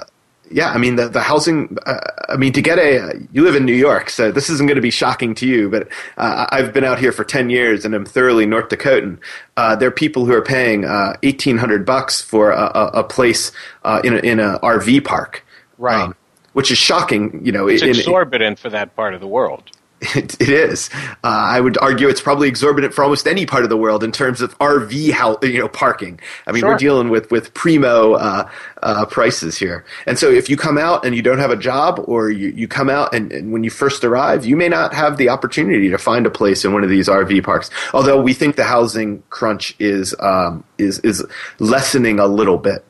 [0.52, 1.78] yeah, I mean the the housing.
[1.86, 2.00] Uh,
[2.30, 4.82] I mean to get a you live in New York, so this isn't going to
[4.82, 5.70] be shocking to you.
[5.70, 9.20] But uh, I've been out here for ten years, and I'm thoroughly North Dakotan.
[9.56, 13.04] Uh, there are people who are paying uh, eighteen hundred bucks for a, a, a
[13.04, 13.52] place
[13.84, 15.46] uh, in a, in a RV park,
[15.78, 16.04] right?
[16.04, 16.16] Um,
[16.58, 17.40] which is shocking.
[17.46, 19.70] You know, it's in, exorbitant in, for that part of the world.
[20.16, 20.92] It, it is.
[20.94, 24.12] Uh, I would argue it's probably exorbitant for almost any part of the world in
[24.12, 26.20] terms of RV house, you know, parking.
[26.46, 26.70] I mean, sure.
[26.70, 28.48] we're dealing with with primo uh,
[28.84, 29.86] uh, prices here.
[30.06, 32.68] And so, if you come out and you don't have a job, or you, you
[32.68, 35.98] come out and, and, when you first arrive, you may not have the opportunity to
[35.98, 37.72] find a place in one of these RV parks.
[37.92, 41.26] Although we think the housing crunch is um, is is
[41.58, 42.86] lessening a little bit.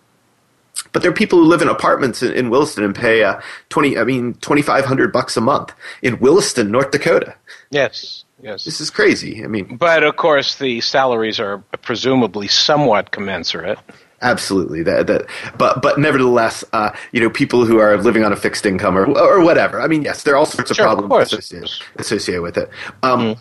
[0.92, 3.98] But there are people who live in apartments in, in Williston and pay uh, twenty,
[3.98, 7.36] I mean, twenty five hundred bucks a month in Williston, North Dakota.
[7.70, 8.64] Yes, yes.
[8.64, 9.44] This is crazy.
[9.44, 13.80] I mean, but of course, the salaries are presumably somewhat commensurate.
[14.22, 18.36] Absolutely, that, that, but but nevertheless, uh, you know, people who are living on a
[18.36, 19.80] fixed income or or whatever.
[19.80, 22.70] I mean, yes, there are all sorts of sure, problems of associated, associated with it.
[23.04, 23.40] Um, mm.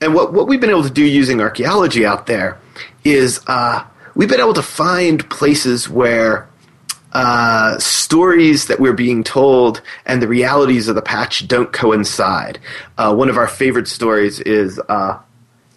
[0.00, 2.58] And what what we've been able to do using archaeology out there
[3.04, 3.84] is uh,
[4.14, 6.47] we've been able to find places where
[7.12, 12.58] uh, stories that we're being told and the realities of the patch don't coincide.
[12.96, 15.18] Uh, one of our favorite stories is uh,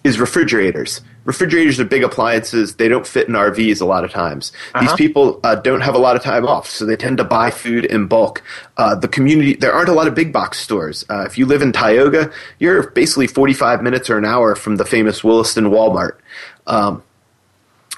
[0.04, 1.02] is refrigerators.
[1.24, 2.76] Refrigerators are big appliances.
[2.76, 4.52] They don't fit in RVs a lot of times.
[4.74, 4.82] Uh-huh.
[4.82, 7.52] These people uh, don't have a lot of time off, so they tend to buy
[7.52, 8.42] food in bulk.
[8.78, 11.06] Uh, the community, there aren't a lot of big box stores.
[11.12, 14.86] Uh, if you live in Tioga, you're basically 45 minutes or an hour from the
[14.86, 16.18] famous Williston Walmart.
[16.66, 17.04] Um,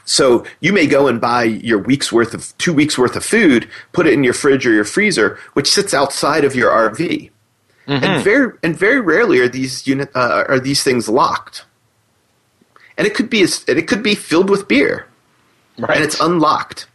[0.05, 3.69] so you may go and buy your week's worth of two weeks worth of food,
[3.91, 7.29] put it in your fridge or your freezer, which sits outside of your RV.
[7.87, 8.03] Mm-hmm.
[8.03, 11.65] And very and very rarely are these unit uh, are these things locked.
[12.97, 15.07] And it could be and it could be filled with beer,
[15.77, 15.95] right.
[15.95, 16.87] and it's unlocked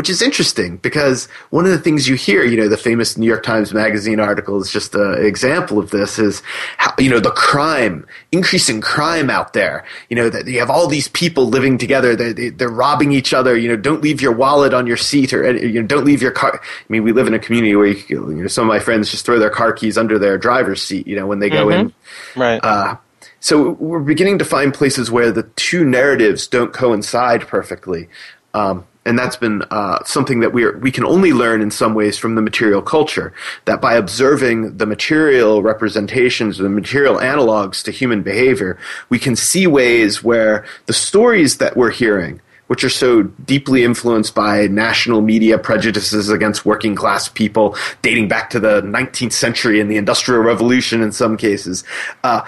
[0.00, 3.26] which is interesting because one of the things you hear, you know, the famous New
[3.26, 6.42] York Times Magazine article is just an example of this is
[6.78, 9.84] how, you know, the crime, increasing crime out there.
[10.08, 12.16] You know, that you have all these people living together.
[12.16, 13.58] They're, they're robbing each other.
[13.58, 16.30] You know, don't leave your wallet on your seat or, you know, don't leave your
[16.30, 16.58] car.
[16.62, 19.10] I mean, we live in a community where, you, you know, some of my friends
[19.10, 21.88] just throw their car keys under their driver's seat, you know, when they go mm-hmm.
[21.88, 21.94] in.
[22.36, 22.64] Right.
[22.64, 22.96] Uh,
[23.40, 28.08] so we're beginning to find places where the two narratives don't coincide perfectly.
[28.54, 32.18] Um, and that's been uh, something that we we can only learn in some ways
[32.18, 33.32] from the material culture.
[33.64, 38.78] That by observing the material representations, the material analogs to human behavior,
[39.08, 44.34] we can see ways where the stories that we're hearing, which are so deeply influenced
[44.34, 49.90] by national media prejudices against working class people, dating back to the 19th century and
[49.90, 51.84] the Industrial Revolution in some cases,
[52.22, 52.42] uh,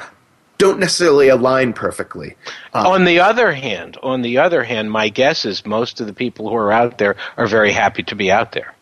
[0.63, 2.37] don't necessarily align perfectly.
[2.73, 6.13] Um, on the other hand, on the other hand, my guess is most of the
[6.13, 8.73] people who are out there are very happy to be out there.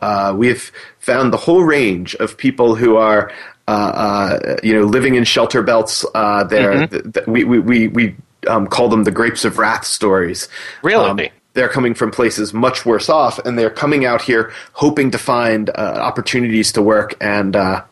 [0.00, 3.32] Uh, we've found the whole range of people who are,
[3.66, 6.06] uh, uh, you know, living in shelter belts.
[6.14, 6.92] Uh, there, mm-hmm.
[6.92, 10.48] th- th- we we we, we um, call them the grapes of wrath stories.
[10.82, 11.10] Really.
[11.10, 11.20] Um,
[11.54, 15.68] they're coming from places much worse off, and they're coming out here hoping to find
[15.68, 17.82] uh, opportunities to work and uh,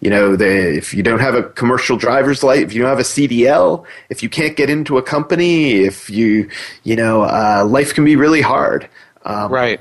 [0.00, 2.98] You know, they, if you don't have a commercial driver's license, if you don't have
[2.98, 6.50] a CDL, if you can't get into a company, if you,
[6.84, 8.88] you know, uh, life can be really hard.
[9.24, 9.80] Um, right.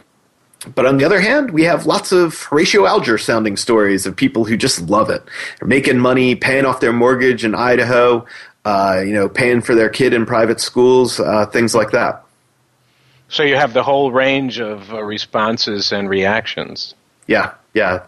[0.74, 4.45] But on the other hand, we have lots of Horatio Alger sounding stories of people
[4.45, 5.22] who just love it.
[5.59, 8.26] They're making money, paying off their mortgage in Idaho,
[8.63, 12.24] uh, you know, paying for their kid in private schools, uh, things like that.
[13.30, 16.95] So you have the whole range of uh, responses and reactions.
[17.28, 18.03] Yeah, yeah,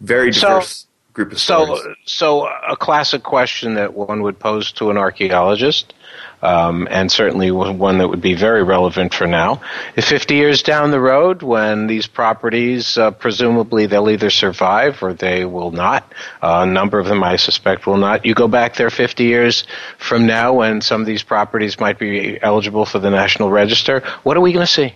[0.00, 0.68] very diverse.
[0.68, 0.87] So,
[1.18, 1.82] group of stories.
[1.82, 5.94] So, so a classic question that one would pose to an archaeologist
[6.42, 9.60] um, and certainly one that would be very relevant for now.
[9.96, 15.12] If 50 years down the road, when these properties, uh, presumably they'll either survive or
[15.12, 16.12] they will not,
[16.42, 19.64] uh, a number of them I suspect will not, you go back there 50 years
[19.98, 24.36] from now when some of these properties might be eligible for the National Register, what
[24.36, 24.94] are we going to see?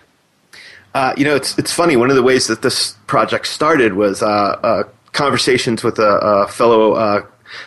[0.94, 1.96] Uh, you know, it's it's funny.
[1.96, 6.48] One of the ways that this project started was uh, uh, conversations with a, a
[6.48, 7.22] fellow uh,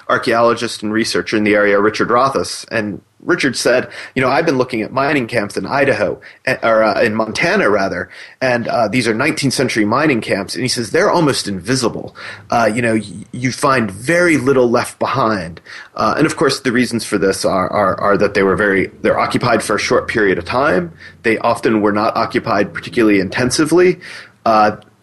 [0.09, 4.57] archaeologist and researcher in the area, Richard Rothaus, and Richard said, you know, I've been
[4.57, 6.21] looking at mining camps in Idaho,
[6.61, 10.67] or uh, in Montana rather, and uh, these are 19th century mining camps, and he
[10.67, 12.15] says they're almost invisible.
[12.51, 15.59] Uh, you know, y- you find very little left behind,
[15.95, 18.87] uh, and of course the reasons for this are, are, are that they were very
[19.01, 20.95] they're occupied for a short period of time.
[21.23, 23.99] They often were not occupied particularly intensively.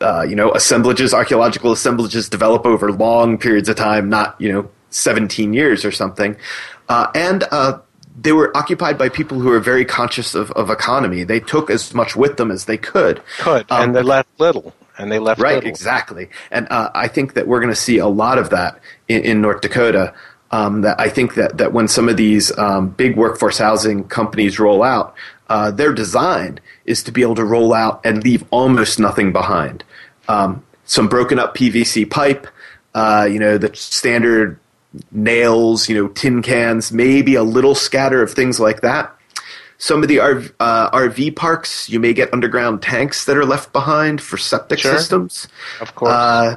[0.03, 4.53] Uh, uh, you know, assemblages, archaeological assemblages develop over long periods of time, not you
[4.53, 6.37] know 17 years or something,
[6.89, 7.45] and
[8.21, 11.25] they were occupied by people who were very conscious of, of economy.
[11.25, 13.23] They took as much with them as they could.
[13.39, 14.75] Could, um, and they left little.
[14.99, 15.71] And they left right, little.
[15.71, 16.29] exactly.
[16.51, 18.79] And uh, I think that we're going to see a lot of that
[19.09, 20.15] in, in North Dakota.
[20.51, 24.59] Um, that I think that, that when some of these um, big workforce housing companies
[24.59, 25.15] roll out,
[25.49, 29.83] uh, their design is to be able to roll out and leave almost nothing behind.
[30.29, 32.47] Um, some broken up PVC pipe,
[32.95, 34.59] uh, you know, the standard
[35.11, 39.15] nails, you know, tin cans, maybe a little scatter of things like that.
[39.79, 43.73] Some of the RV, uh, RV parks, you may get underground tanks that are left
[43.73, 44.97] behind for septic sure.
[44.97, 45.49] systems.
[45.81, 46.13] Of course.
[46.13, 46.57] Uh,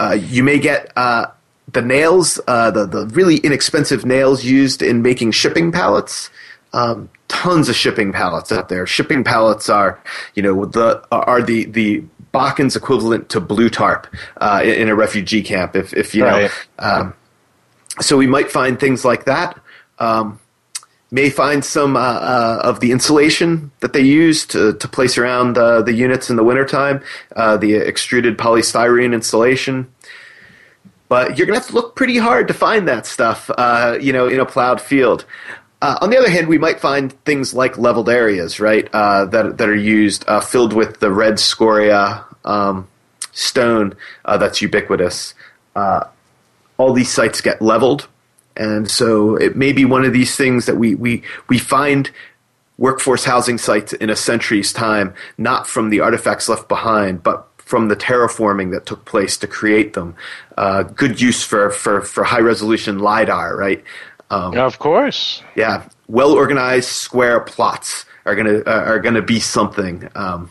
[0.00, 1.26] uh, you may get uh,
[1.72, 6.30] the nails, uh, the, the really inexpensive nails used in making shipping pallets.
[6.72, 8.86] Um, tons of shipping pallets out there.
[8.86, 9.98] Shipping pallets are,
[10.34, 14.06] you know, the are the the Bakken's equivalent to blue tarp
[14.38, 15.74] uh, in, in, a refugee camp.
[15.76, 16.50] If if you right.
[16.78, 17.14] know, um,
[18.00, 19.60] so we might find things like that.
[19.98, 20.38] Um,
[21.10, 25.56] may find some uh, uh, of the insulation that they use to, to place around
[25.56, 27.02] uh, the units in the wintertime,
[27.34, 29.90] uh, the extruded polystyrene insulation.
[31.08, 34.12] But you're going to have to look pretty hard to find that stuff, uh, you
[34.12, 35.24] know, in a plowed field.
[35.80, 39.68] Uh, on the other hand, we might find things like leveled areas, right, that that
[39.68, 42.88] are used, filled with the red scoria um,
[43.32, 45.34] stone that's ubiquitous
[46.78, 48.08] all these sites get leveled.
[48.56, 52.10] And so it may be one of these things that we, we, we find
[52.78, 57.88] workforce housing sites in a century's time, not from the artifacts left behind, but from
[57.88, 60.14] the terraforming that took place to create them.
[60.56, 63.84] Uh, good use for, for, for high resolution LIDAR, right?
[64.30, 65.42] Um, of course.
[65.56, 65.88] Yeah.
[66.06, 70.08] Well organized square plots are going to uh, are to be something.
[70.14, 70.50] Um,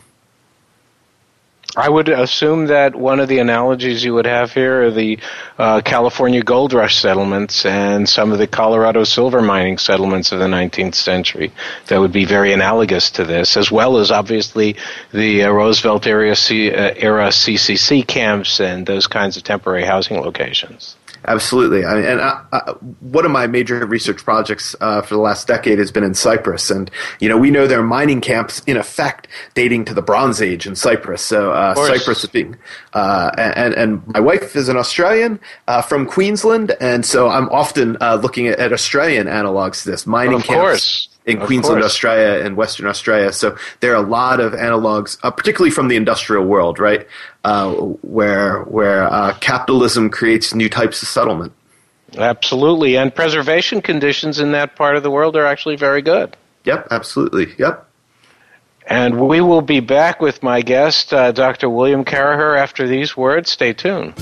[1.76, 5.18] I would assume that one of the analogies you would have here are the
[5.58, 10.46] uh, California gold rush settlements and some of the Colorado silver mining settlements of the
[10.46, 11.52] 19th century
[11.86, 14.74] that would be very analogous to this, as well as obviously
[15.12, 20.16] the uh, Roosevelt area, C- uh, era CCC camps and those kinds of temporary housing
[20.16, 20.96] locations.
[21.26, 21.84] Absolutely.
[21.84, 25.78] I and I, I, one of my major research projects uh, for the last decade
[25.78, 26.70] has been in Cyprus.
[26.70, 26.90] And,
[27.20, 30.66] you know, we know there are mining camps in effect dating to the Bronze Age
[30.66, 31.22] in Cyprus.
[31.22, 32.56] So uh, Cyprus is being,
[32.92, 36.74] uh, and, and my wife is an Australian uh, from Queensland.
[36.80, 40.60] And so I'm often uh, looking at, at, Australian analogs to this mining of camps.
[40.60, 41.92] Course in of Queensland, course.
[41.92, 43.32] Australia, and Western Australia.
[43.32, 47.06] So there are a lot of analogs, uh, particularly from the industrial world, right,
[47.44, 51.52] uh, where where uh, capitalism creates new types of settlement.
[52.16, 56.36] Absolutely, and preservation conditions in that part of the world are actually very good.
[56.64, 57.54] Yep, absolutely.
[57.58, 57.84] Yep.
[58.86, 61.68] And we will be back with my guest, uh, Dr.
[61.68, 63.50] William Caraher, after these words.
[63.50, 64.14] Stay tuned.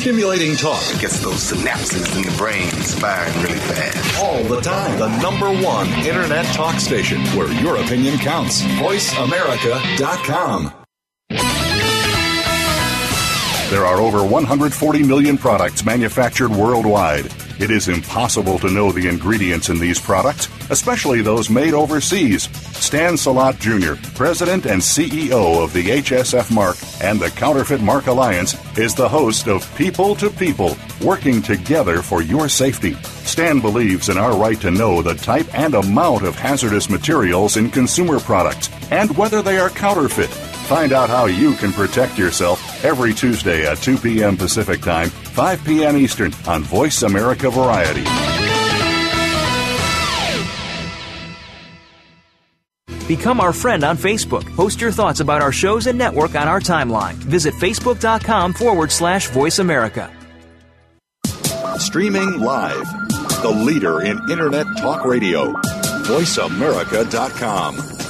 [0.00, 0.82] Stimulating talk.
[0.94, 4.18] It gets those synapses in the brain firing really fast.
[4.18, 4.98] All the time.
[4.98, 8.62] The number one Internet talk station where your opinion counts.
[8.62, 10.72] VoiceAmerica.com.
[13.68, 17.30] There are over 140 million products manufactured worldwide.
[17.60, 22.44] It is impossible to know the ingredients in these products, especially those made overseas.
[22.74, 28.56] Stan Salat Jr., President and CEO of the HSF Mark and the Counterfeit Mark Alliance,
[28.78, 32.94] is the host of People to People, working together for your safety.
[33.24, 37.68] Stan believes in our right to know the type and amount of hazardous materials in
[37.70, 40.30] consumer products and whether they are counterfeit.
[40.70, 44.36] Find out how you can protect yourself every Tuesday at 2 p.m.
[44.36, 45.96] Pacific Time, 5 p.m.
[45.96, 48.04] Eastern on Voice America Variety.
[53.08, 54.48] Become our friend on Facebook.
[54.54, 57.14] Post your thoughts about our shows and network on our timeline.
[57.14, 60.08] Visit facebook.com forward slash voice America.
[61.78, 62.86] Streaming live,
[63.42, 65.52] the leader in Internet Talk Radio,
[66.04, 68.09] voiceamerica.com.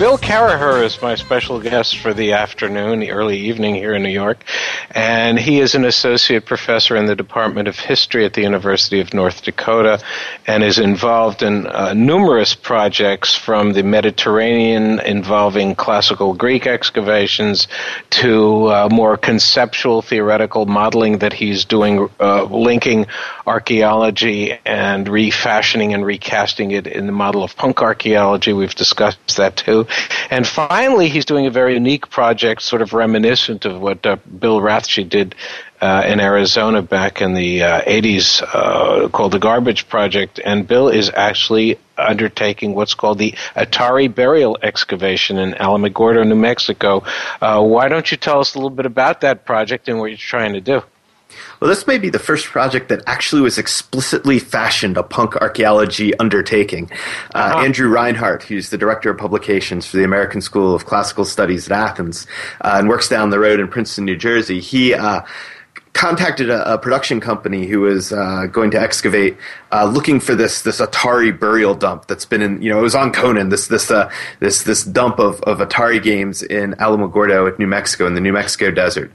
[0.00, 4.08] Bill Caraher is my special guest for the afternoon, the early evening here in New
[4.08, 4.42] York,
[4.92, 9.12] and he is an associate professor in the Department of History at the University of
[9.12, 10.02] North Dakota
[10.46, 17.68] and is involved in uh, numerous projects from the Mediterranean involving classical Greek excavations
[18.08, 23.06] to uh, more conceptual theoretical modeling that he's doing, uh, linking
[23.46, 28.54] archaeology and refashioning and recasting it in the model of punk archaeology.
[28.54, 29.86] We've discussed that too.
[30.30, 34.60] And finally, he's doing a very unique project, sort of reminiscent of what uh, Bill
[34.60, 35.34] Rathje did
[35.80, 40.40] uh, in Arizona back in the uh, 80s uh, called the Garbage Project.
[40.44, 47.02] And Bill is actually undertaking what's called the Atari Burial Excavation in Alamogordo, New Mexico.
[47.40, 50.18] Uh, why don't you tell us a little bit about that project and what you're
[50.18, 50.82] trying to do?
[51.60, 56.16] Well, this may be the first project that actually was explicitly fashioned a punk archaeology
[56.18, 56.90] undertaking.
[57.34, 57.58] Uh, uh-huh.
[57.64, 61.72] Andrew Reinhard, who's the director of publications for the American School of Classical Studies at
[61.72, 62.26] Athens
[62.62, 65.22] uh, and works down the road in Princeton, New Jersey, he uh,
[65.92, 69.36] contacted a, a, production company who was uh, going to excavate,
[69.72, 72.94] uh, looking for this this Atari burial dump that's been in you know it was
[72.94, 77.66] on Conan this this uh, this this dump of, of Atari games in Alamogordo, New
[77.66, 79.10] Mexico, in the New Mexico desert,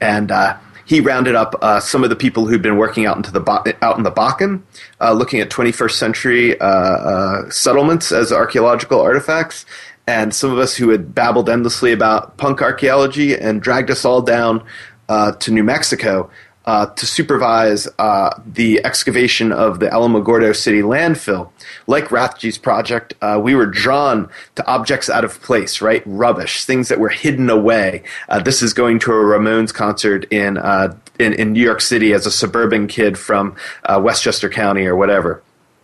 [0.00, 0.56] and uh,
[0.90, 3.96] he rounded up uh, some of the people who'd been working out into the out
[3.96, 4.60] in the Bakken,
[5.00, 9.64] uh, looking at 21st century uh, uh, settlements as archaeological artifacts,
[10.08, 14.20] and some of us who had babbled endlessly about punk archaeology and dragged us all
[14.20, 14.64] down
[15.08, 16.28] uh, to New Mexico
[16.66, 21.50] uh, to supervise uh, the excavation of the Alamogordo City landfill.
[21.86, 26.02] Like Rathje's project, uh, we were drawn to objects out of place, right?
[26.04, 28.02] Rubbish, things that were hidden away.
[28.28, 32.12] Uh, this is going to a Ramones concert in, uh, in, in New York City
[32.12, 35.42] as a suburban kid from uh, Westchester County or whatever.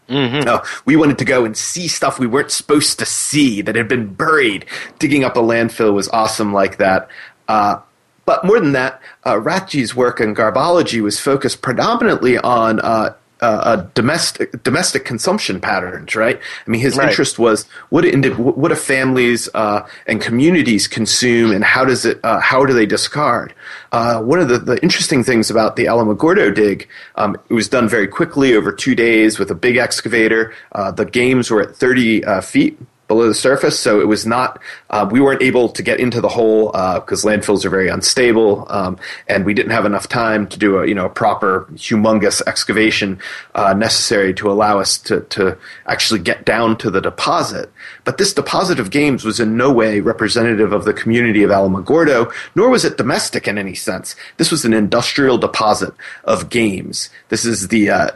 [0.09, 0.83] Mm-hmm.
[0.85, 4.15] We wanted to go and see stuff we weren't supposed to see that had been
[4.15, 4.67] buried.
[5.01, 7.09] Digging up a landfill was awesome like that.
[7.49, 7.81] Uh,
[8.27, 13.77] but more than that, uh, Rathje's work in garbology was focused predominantly on uh, uh,
[13.95, 16.41] domestic domestic consumption patterns, right?
[16.67, 17.09] I mean, his right.
[17.09, 22.19] interest was what do, what do families uh, and communities consume, and how does it
[22.25, 23.55] uh, how do they discard?
[23.93, 27.89] Uh, one of the, the interesting things about the Alamogordo dig, um, it was done
[27.89, 30.55] very quickly over two days with a big excavator.
[30.73, 33.79] Uh, the games were at thirty uh, feet below the surface.
[33.79, 37.29] So it was not, uh, we weren't able to get into the hole because uh,
[37.29, 38.99] landfills are very unstable, um,
[39.29, 43.19] and we didn't have enough time to do a you know a proper humongous excavation
[43.55, 47.71] uh, necessary to allow us to to actually get down to the deposit.
[48.05, 52.33] But this deposit of games was in no way representative of the community of Alamogordo,
[52.55, 54.17] nor was it domestic in any sense.
[54.37, 55.95] This was an industrial deposit
[56.25, 57.11] of games.
[57.29, 58.11] This is the uh,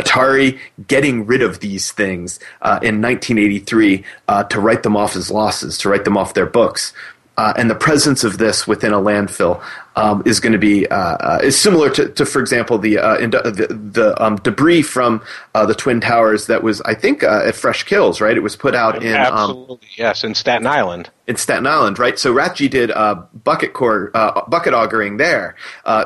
[0.00, 5.30] Atari getting rid of these things uh, in 1983 uh, to write them off as
[5.30, 6.92] losses, to write them off their books.
[7.36, 9.62] Uh, and the presence of this within a landfill
[9.96, 13.16] um, is going to be uh, uh, is similar to, to, for example, the uh,
[13.16, 15.22] in, the, the um, debris from
[15.54, 18.36] uh, the twin towers that was, I think, uh, at Fresh Kills, right?
[18.36, 21.10] It was put out in um, absolutely yes, in Staten Island.
[21.26, 22.18] In Staten Island, right?
[22.18, 22.90] So Rathje did
[23.44, 24.10] bucket core
[24.48, 25.54] bucket augering there.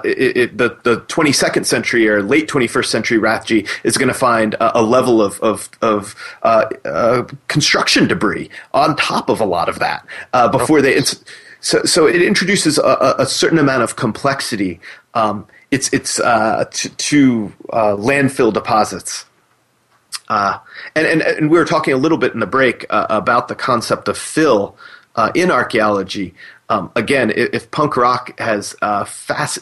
[0.04, 4.54] It, it, the the 22nd century or late 21st century Rathje is going to find
[4.54, 10.06] a, a, level of of, of construction debris on top of a lot of that
[10.52, 11.00] before they.
[11.64, 14.80] So, so it introduces a, a certain amount of complexity.
[15.14, 19.24] Um, it's it's uh, to, to uh, landfill deposits.
[20.28, 20.58] Uh,
[20.94, 23.54] and, and, and we were talking a little bit in the break uh, about the
[23.54, 24.76] concept of fill
[25.16, 26.34] uh, in archaeology.
[26.70, 29.04] Um, again, if, punk rock has uh,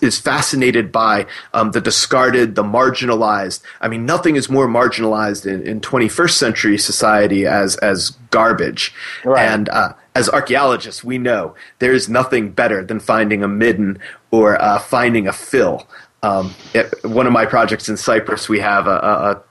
[0.01, 3.61] is fascinated by um, the discarded, the marginalized.
[3.81, 8.95] I mean, nothing is more marginalized in, in 21st century society as as garbage.
[9.25, 9.45] Right.
[9.45, 13.99] And uh, as archaeologists, we know there is nothing better than finding a midden
[14.31, 15.89] or uh, finding a fill.
[16.23, 19.43] Um, it, one of my projects in Cyprus, we have a, a,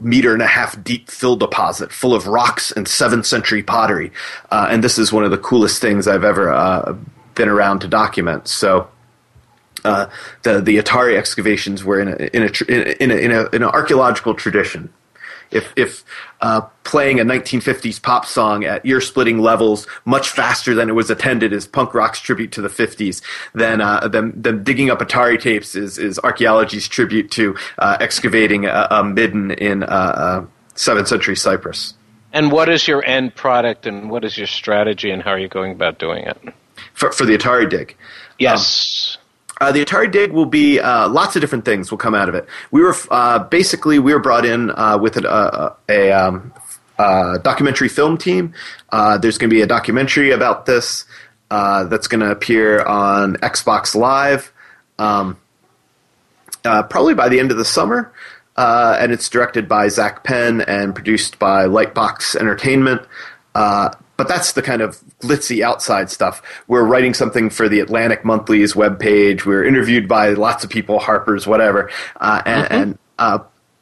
[0.00, 4.12] meter and a half deep fill deposit full of rocks and seventh century pottery,
[4.50, 6.96] uh, and this is one of the coolest things I've ever uh,
[7.34, 8.48] been around to document.
[8.48, 8.88] So.
[9.84, 10.08] Uh,
[10.42, 13.64] the the Atari excavations were in a in a in a, in, a, in an
[13.64, 14.92] archaeological tradition
[15.50, 16.04] if if
[16.40, 21.10] uh, playing a 1950s pop song at ear splitting levels much faster than it was
[21.10, 23.22] attended is punk rock's tribute to the 50s,
[23.54, 28.66] then uh, them, them digging up Atari tapes is, is archaeology's tribute to uh, excavating
[28.66, 30.46] a, a, midden in 7th uh,
[30.92, 31.94] uh, century Cyprus.
[32.32, 35.48] And what is your end product and what is your strategy and how are you
[35.48, 36.38] going about doing it?
[36.92, 37.96] For, for the Atari dig?
[38.38, 39.16] Yes.
[39.16, 39.25] Um,
[39.60, 42.34] uh, the Atari Dig will be uh, lots of different things will come out of
[42.34, 42.46] it.
[42.70, 46.52] We were uh, basically we were brought in uh, with a, uh, a, a um,
[46.98, 48.52] uh, documentary film team.
[48.92, 51.04] there's going to be a documentary about this
[51.50, 54.52] that's going to appear on Xbox Live,
[54.98, 55.38] um,
[56.62, 58.12] probably by the end of the summer.
[58.56, 63.02] and it's directed by Zak Penn and produced by Lightbox Entertainment
[64.16, 66.42] but that's the kind of glitzy outside stuff.
[66.68, 69.44] We're writing something for the Atlantic Monthly's webpage.
[69.44, 71.90] We're interviewed by lots of people, Harper's, whatever,
[72.20, 72.74] uh, and, mm-hmm.
[72.74, 73.38] and uh,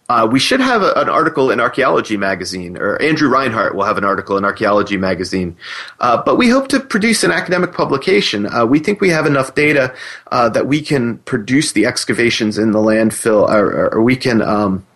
[0.09, 3.97] uh, we should have a, an article in Archaeology magazine, or Andrew Reinhard will have
[3.97, 5.57] an article in Archaeology magazine.
[6.01, 8.47] Uh, but we hope to produce an academic publication.
[8.47, 9.95] Uh, we think we have enough data
[10.31, 14.43] uh, that we can produce the excavations in the landfill, or, or we can.
[14.43, 14.87] Um,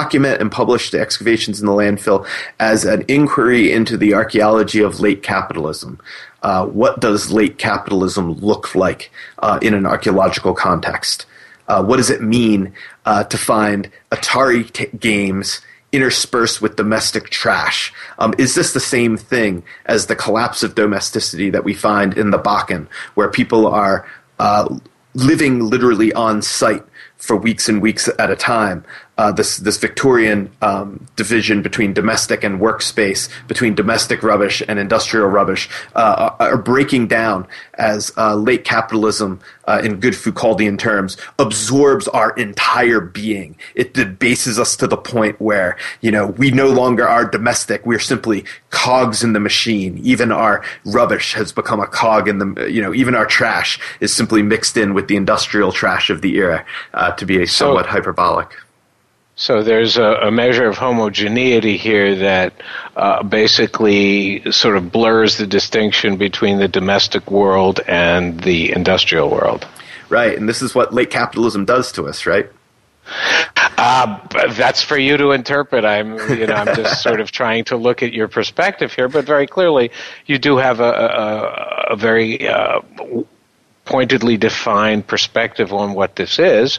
[0.00, 2.26] document and publish the excavations in the landfill
[2.58, 6.00] as an inquiry into the archaeology of late capitalism.
[6.42, 9.02] Uh, what does late capitalism look like
[9.38, 11.26] uh, in an archaeological context?
[11.68, 12.72] Uh, what does it mean
[13.06, 15.60] uh, to find Atari t- games
[15.92, 17.92] interspersed with domestic trash?
[18.18, 22.30] Um, is this the same thing as the collapse of domesticity that we find in
[22.32, 24.04] the Bakken, where people are
[24.40, 24.76] uh,
[25.14, 26.84] living literally on site
[27.16, 28.84] for weeks and weeks at a time?
[29.16, 35.28] Uh, this this Victorian um, division between domestic and workspace, between domestic rubbish and industrial
[35.28, 42.08] rubbish, uh, are breaking down as uh, late capitalism, uh, in good Foucauldian terms, absorbs
[42.08, 43.56] our entire being.
[43.74, 47.98] It debases us to the point where you know we no longer are domestic; we're
[48.00, 49.98] simply cogs in the machine.
[49.98, 54.12] Even our rubbish has become a cog in the you know even our trash is
[54.12, 57.84] simply mixed in with the industrial trash of the era uh, to be a somewhat
[57.84, 58.50] so, hyperbolic.
[59.36, 62.52] So there's a, a, measure of homogeneity here that
[62.94, 69.66] uh, basically sort of blurs the distinction between the domestic world and the industrial world.
[70.08, 72.48] Right, and this is what late capitalism does to us, right?
[73.76, 74.18] Uh,
[74.52, 75.84] that's for you to interpret.
[75.84, 79.24] I'm, you know, I'm just sort of trying to look at your perspective here, but
[79.24, 79.90] very clearly,
[80.26, 82.80] you do have a, a, a very uh,
[83.84, 86.78] pointedly defined perspective on what this is,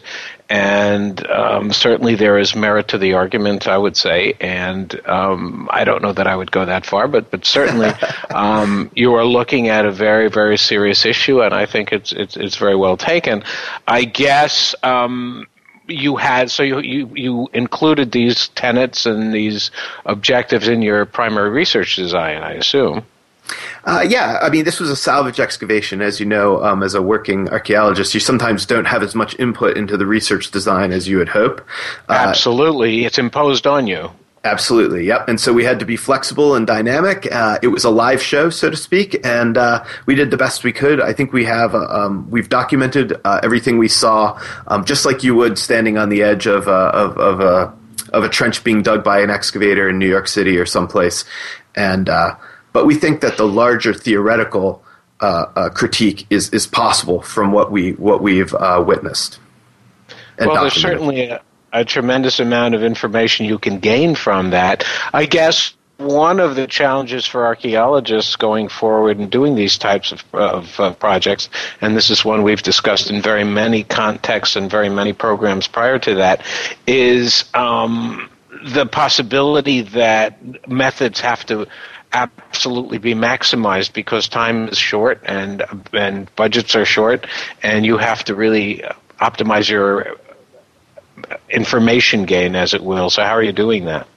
[0.49, 4.33] and um, certainly there is merit to the argument, I would say.
[4.39, 7.89] And um, I don't know that I would go that far, but but certainly
[8.29, 12.37] um, you are looking at a very very serious issue, and I think it's it's,
[12.37, 13.43] it's very well taken.
[13.87, 15.47] I guess um,
[15.87, 19.71] you had so you, you you included these tenets and these
[20.05, 23.05] objectives in your primary research design, I assume.
[23.83, 26.01] Uh, yeah, I mean, this was a salvage excavation.
[26.01, 29.77] As you know, um, as a working archaeologist, you sometimes don't have as much input
[29.77, 31.61] into the research design as you would hope.
[32.09, 33.05] Uh, Absolutely.
[33.05, 34.11] It's imposed on you.
[34.45, 35.27] Absolutely, yep.
[35.27, 37.27] And so we had to be flexible and dynamic.
[37.31, 40.63] Uh, it was a live show, so to speak, and uh, we did the best
[40.63, 41.01] we could.
[41.01, 45.23] I think we have uh, um, we've documented uh, everything we saw, um, just like
[45.23, 47.73] you would standing on the edge of uh, of, of a
[48.13, 51.25] of a trench being dug by an excavator in New York City or someplace,
[51.73, 52.35] and uh,
[52.75, 54.83] but we think that the larger theoretical
[55.21, 59.39] uh, uh, critique is is possible from what we what we've uh, witnessed.
[60.37, 60.61] well, documented.
[60.61, 64.83] there's certainly a, a tremendous amount of information you can gain from that.
[65.13, 70.25] I guess one of the challenges for archaeologists going forward and doing these types of,
[70.33, 71.47] of uh, projects,
[71.79, 75.97] and this is one we've discussed in very many contexts and very many programs prior
[75.97, 76.41] to that,
[76.85, 78.29] is um,
[78.65, 81.67] the possibility that methods have to
[82.13, 87.27] absolutely be maximized because time is short and and budgets are short,
[87.61, 88.83] and you have to really
[89.19, 90.17] optimize your
[91.49, 93.09] information gain, as it will.
[93.09, 94.07] So, how are you doing that?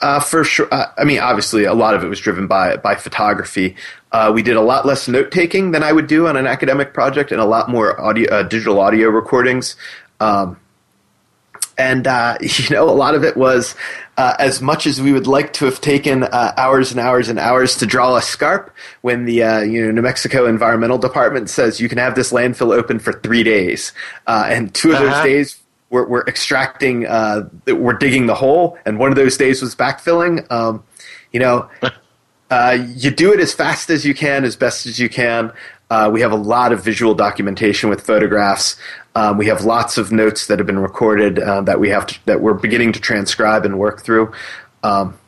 [0.00, 0.68] Uh, for sure.
[0.70, 3.76] Uh, I mean, obviously, a lot of it was driven by by photography.
[4.12, 6.92] Uh, we did a lot less note taking than I would do on an academic
[6.92, 9.76] project, and a lot more audio, uh, digital audio recordings.
[10.20, 10.58] Um,
[11.76, 13.74] and uh, you know, a lot of it was
[14.16, 17.76] uh, as much as we would like to have taken hours and hours and hours
[17.78, 18.74] to draw a scarp.
[19.02, 22.98] When the you know New Mexico Environmental Department says you can have this landfill open
[22.98, 23.92] for three days,
[24.26, 25.04] and two of uh-huh.
[25.04, 25.64] those days
[25.94, 30.50] we're, we're extracting, uh, we're digging the hole, and one of those days was backfilling.
[30.50, 30.82] Um,
[31.32, 31.70] you know,
[32.50, 35.52] uh, you do it as fast as you can, as best as you can.
[35.90, 38.76] Uh, we have a lot of visual documentation with photographs.
[39.14, 42.18] Um, we have lots of notes that have been recorded uh, that we have to,
[42.26, 44.32] that we're beginning to transcribe and work through.
[44.82, 45.18] Um,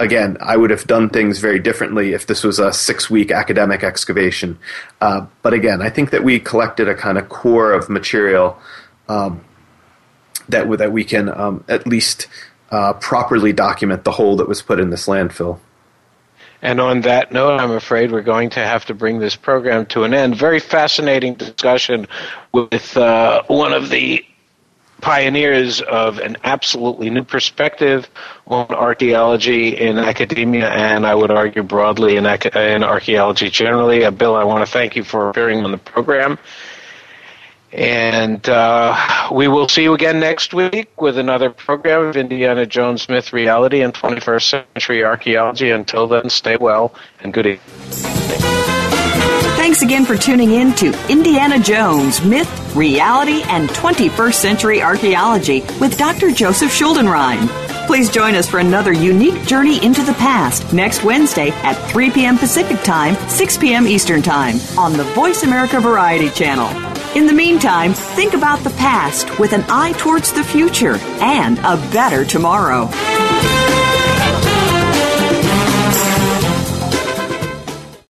[0.00, 3.84] again, I would have done things very differently if this was a six week academic
[3.84, 4.58] excavation.
[5.00, 8.58] Uh, but again, I think that we collected a kind of core of material
[9.08, 9.44] um,
[10.48, 12.26] that that we can um, at least
[12.70, 15.60] uh, properly document the hole that was put in this landfill.
[16.62, 20.04] And on that note, I'm afraid we're going to have to bring this program to
[20.04, 20.36] an end.
[20.36, 22.06] Very fascinating discussion
[22.52, 24.24] with uh, one of the
[25.00, 28.08] pioneers of an absolutely new perspective
[28.46, 34.04] on archaeology in academia, and I would argue broadly in, in archaeology generally.
[34.04, 36.38] Uh, Bill, I want to thank you for appearing on the program.
[37.72, 43.08] And uh, we will see you again next week with another program of Indiana Jones
[43.08, 45.70] Myth Reality and 21st Century Archaeology.
[45.70, 47.60] Until then, stay well and good evening.
[49.56, 55.96] Thanks again for tuning in to Indiana Jones Myth, Reality, and 21st Century Archaeology with
[55.96, 56.32] Dr.
[56.32, 57.46] Joseph Schuldenrein.
[57.86, 62.38] Please join us for another unique journey into the past next Wednesday at 3 p.m.
[62.38, 63.86] Pacific Time, 6 p.m.
[63.86, 66.68] Eastern Time on the Voice America Variety Channel.
[67.16, 71.76] In the meantime, think about the past with an eye towards the future and a
[71.90, 72.88] better tomorrow.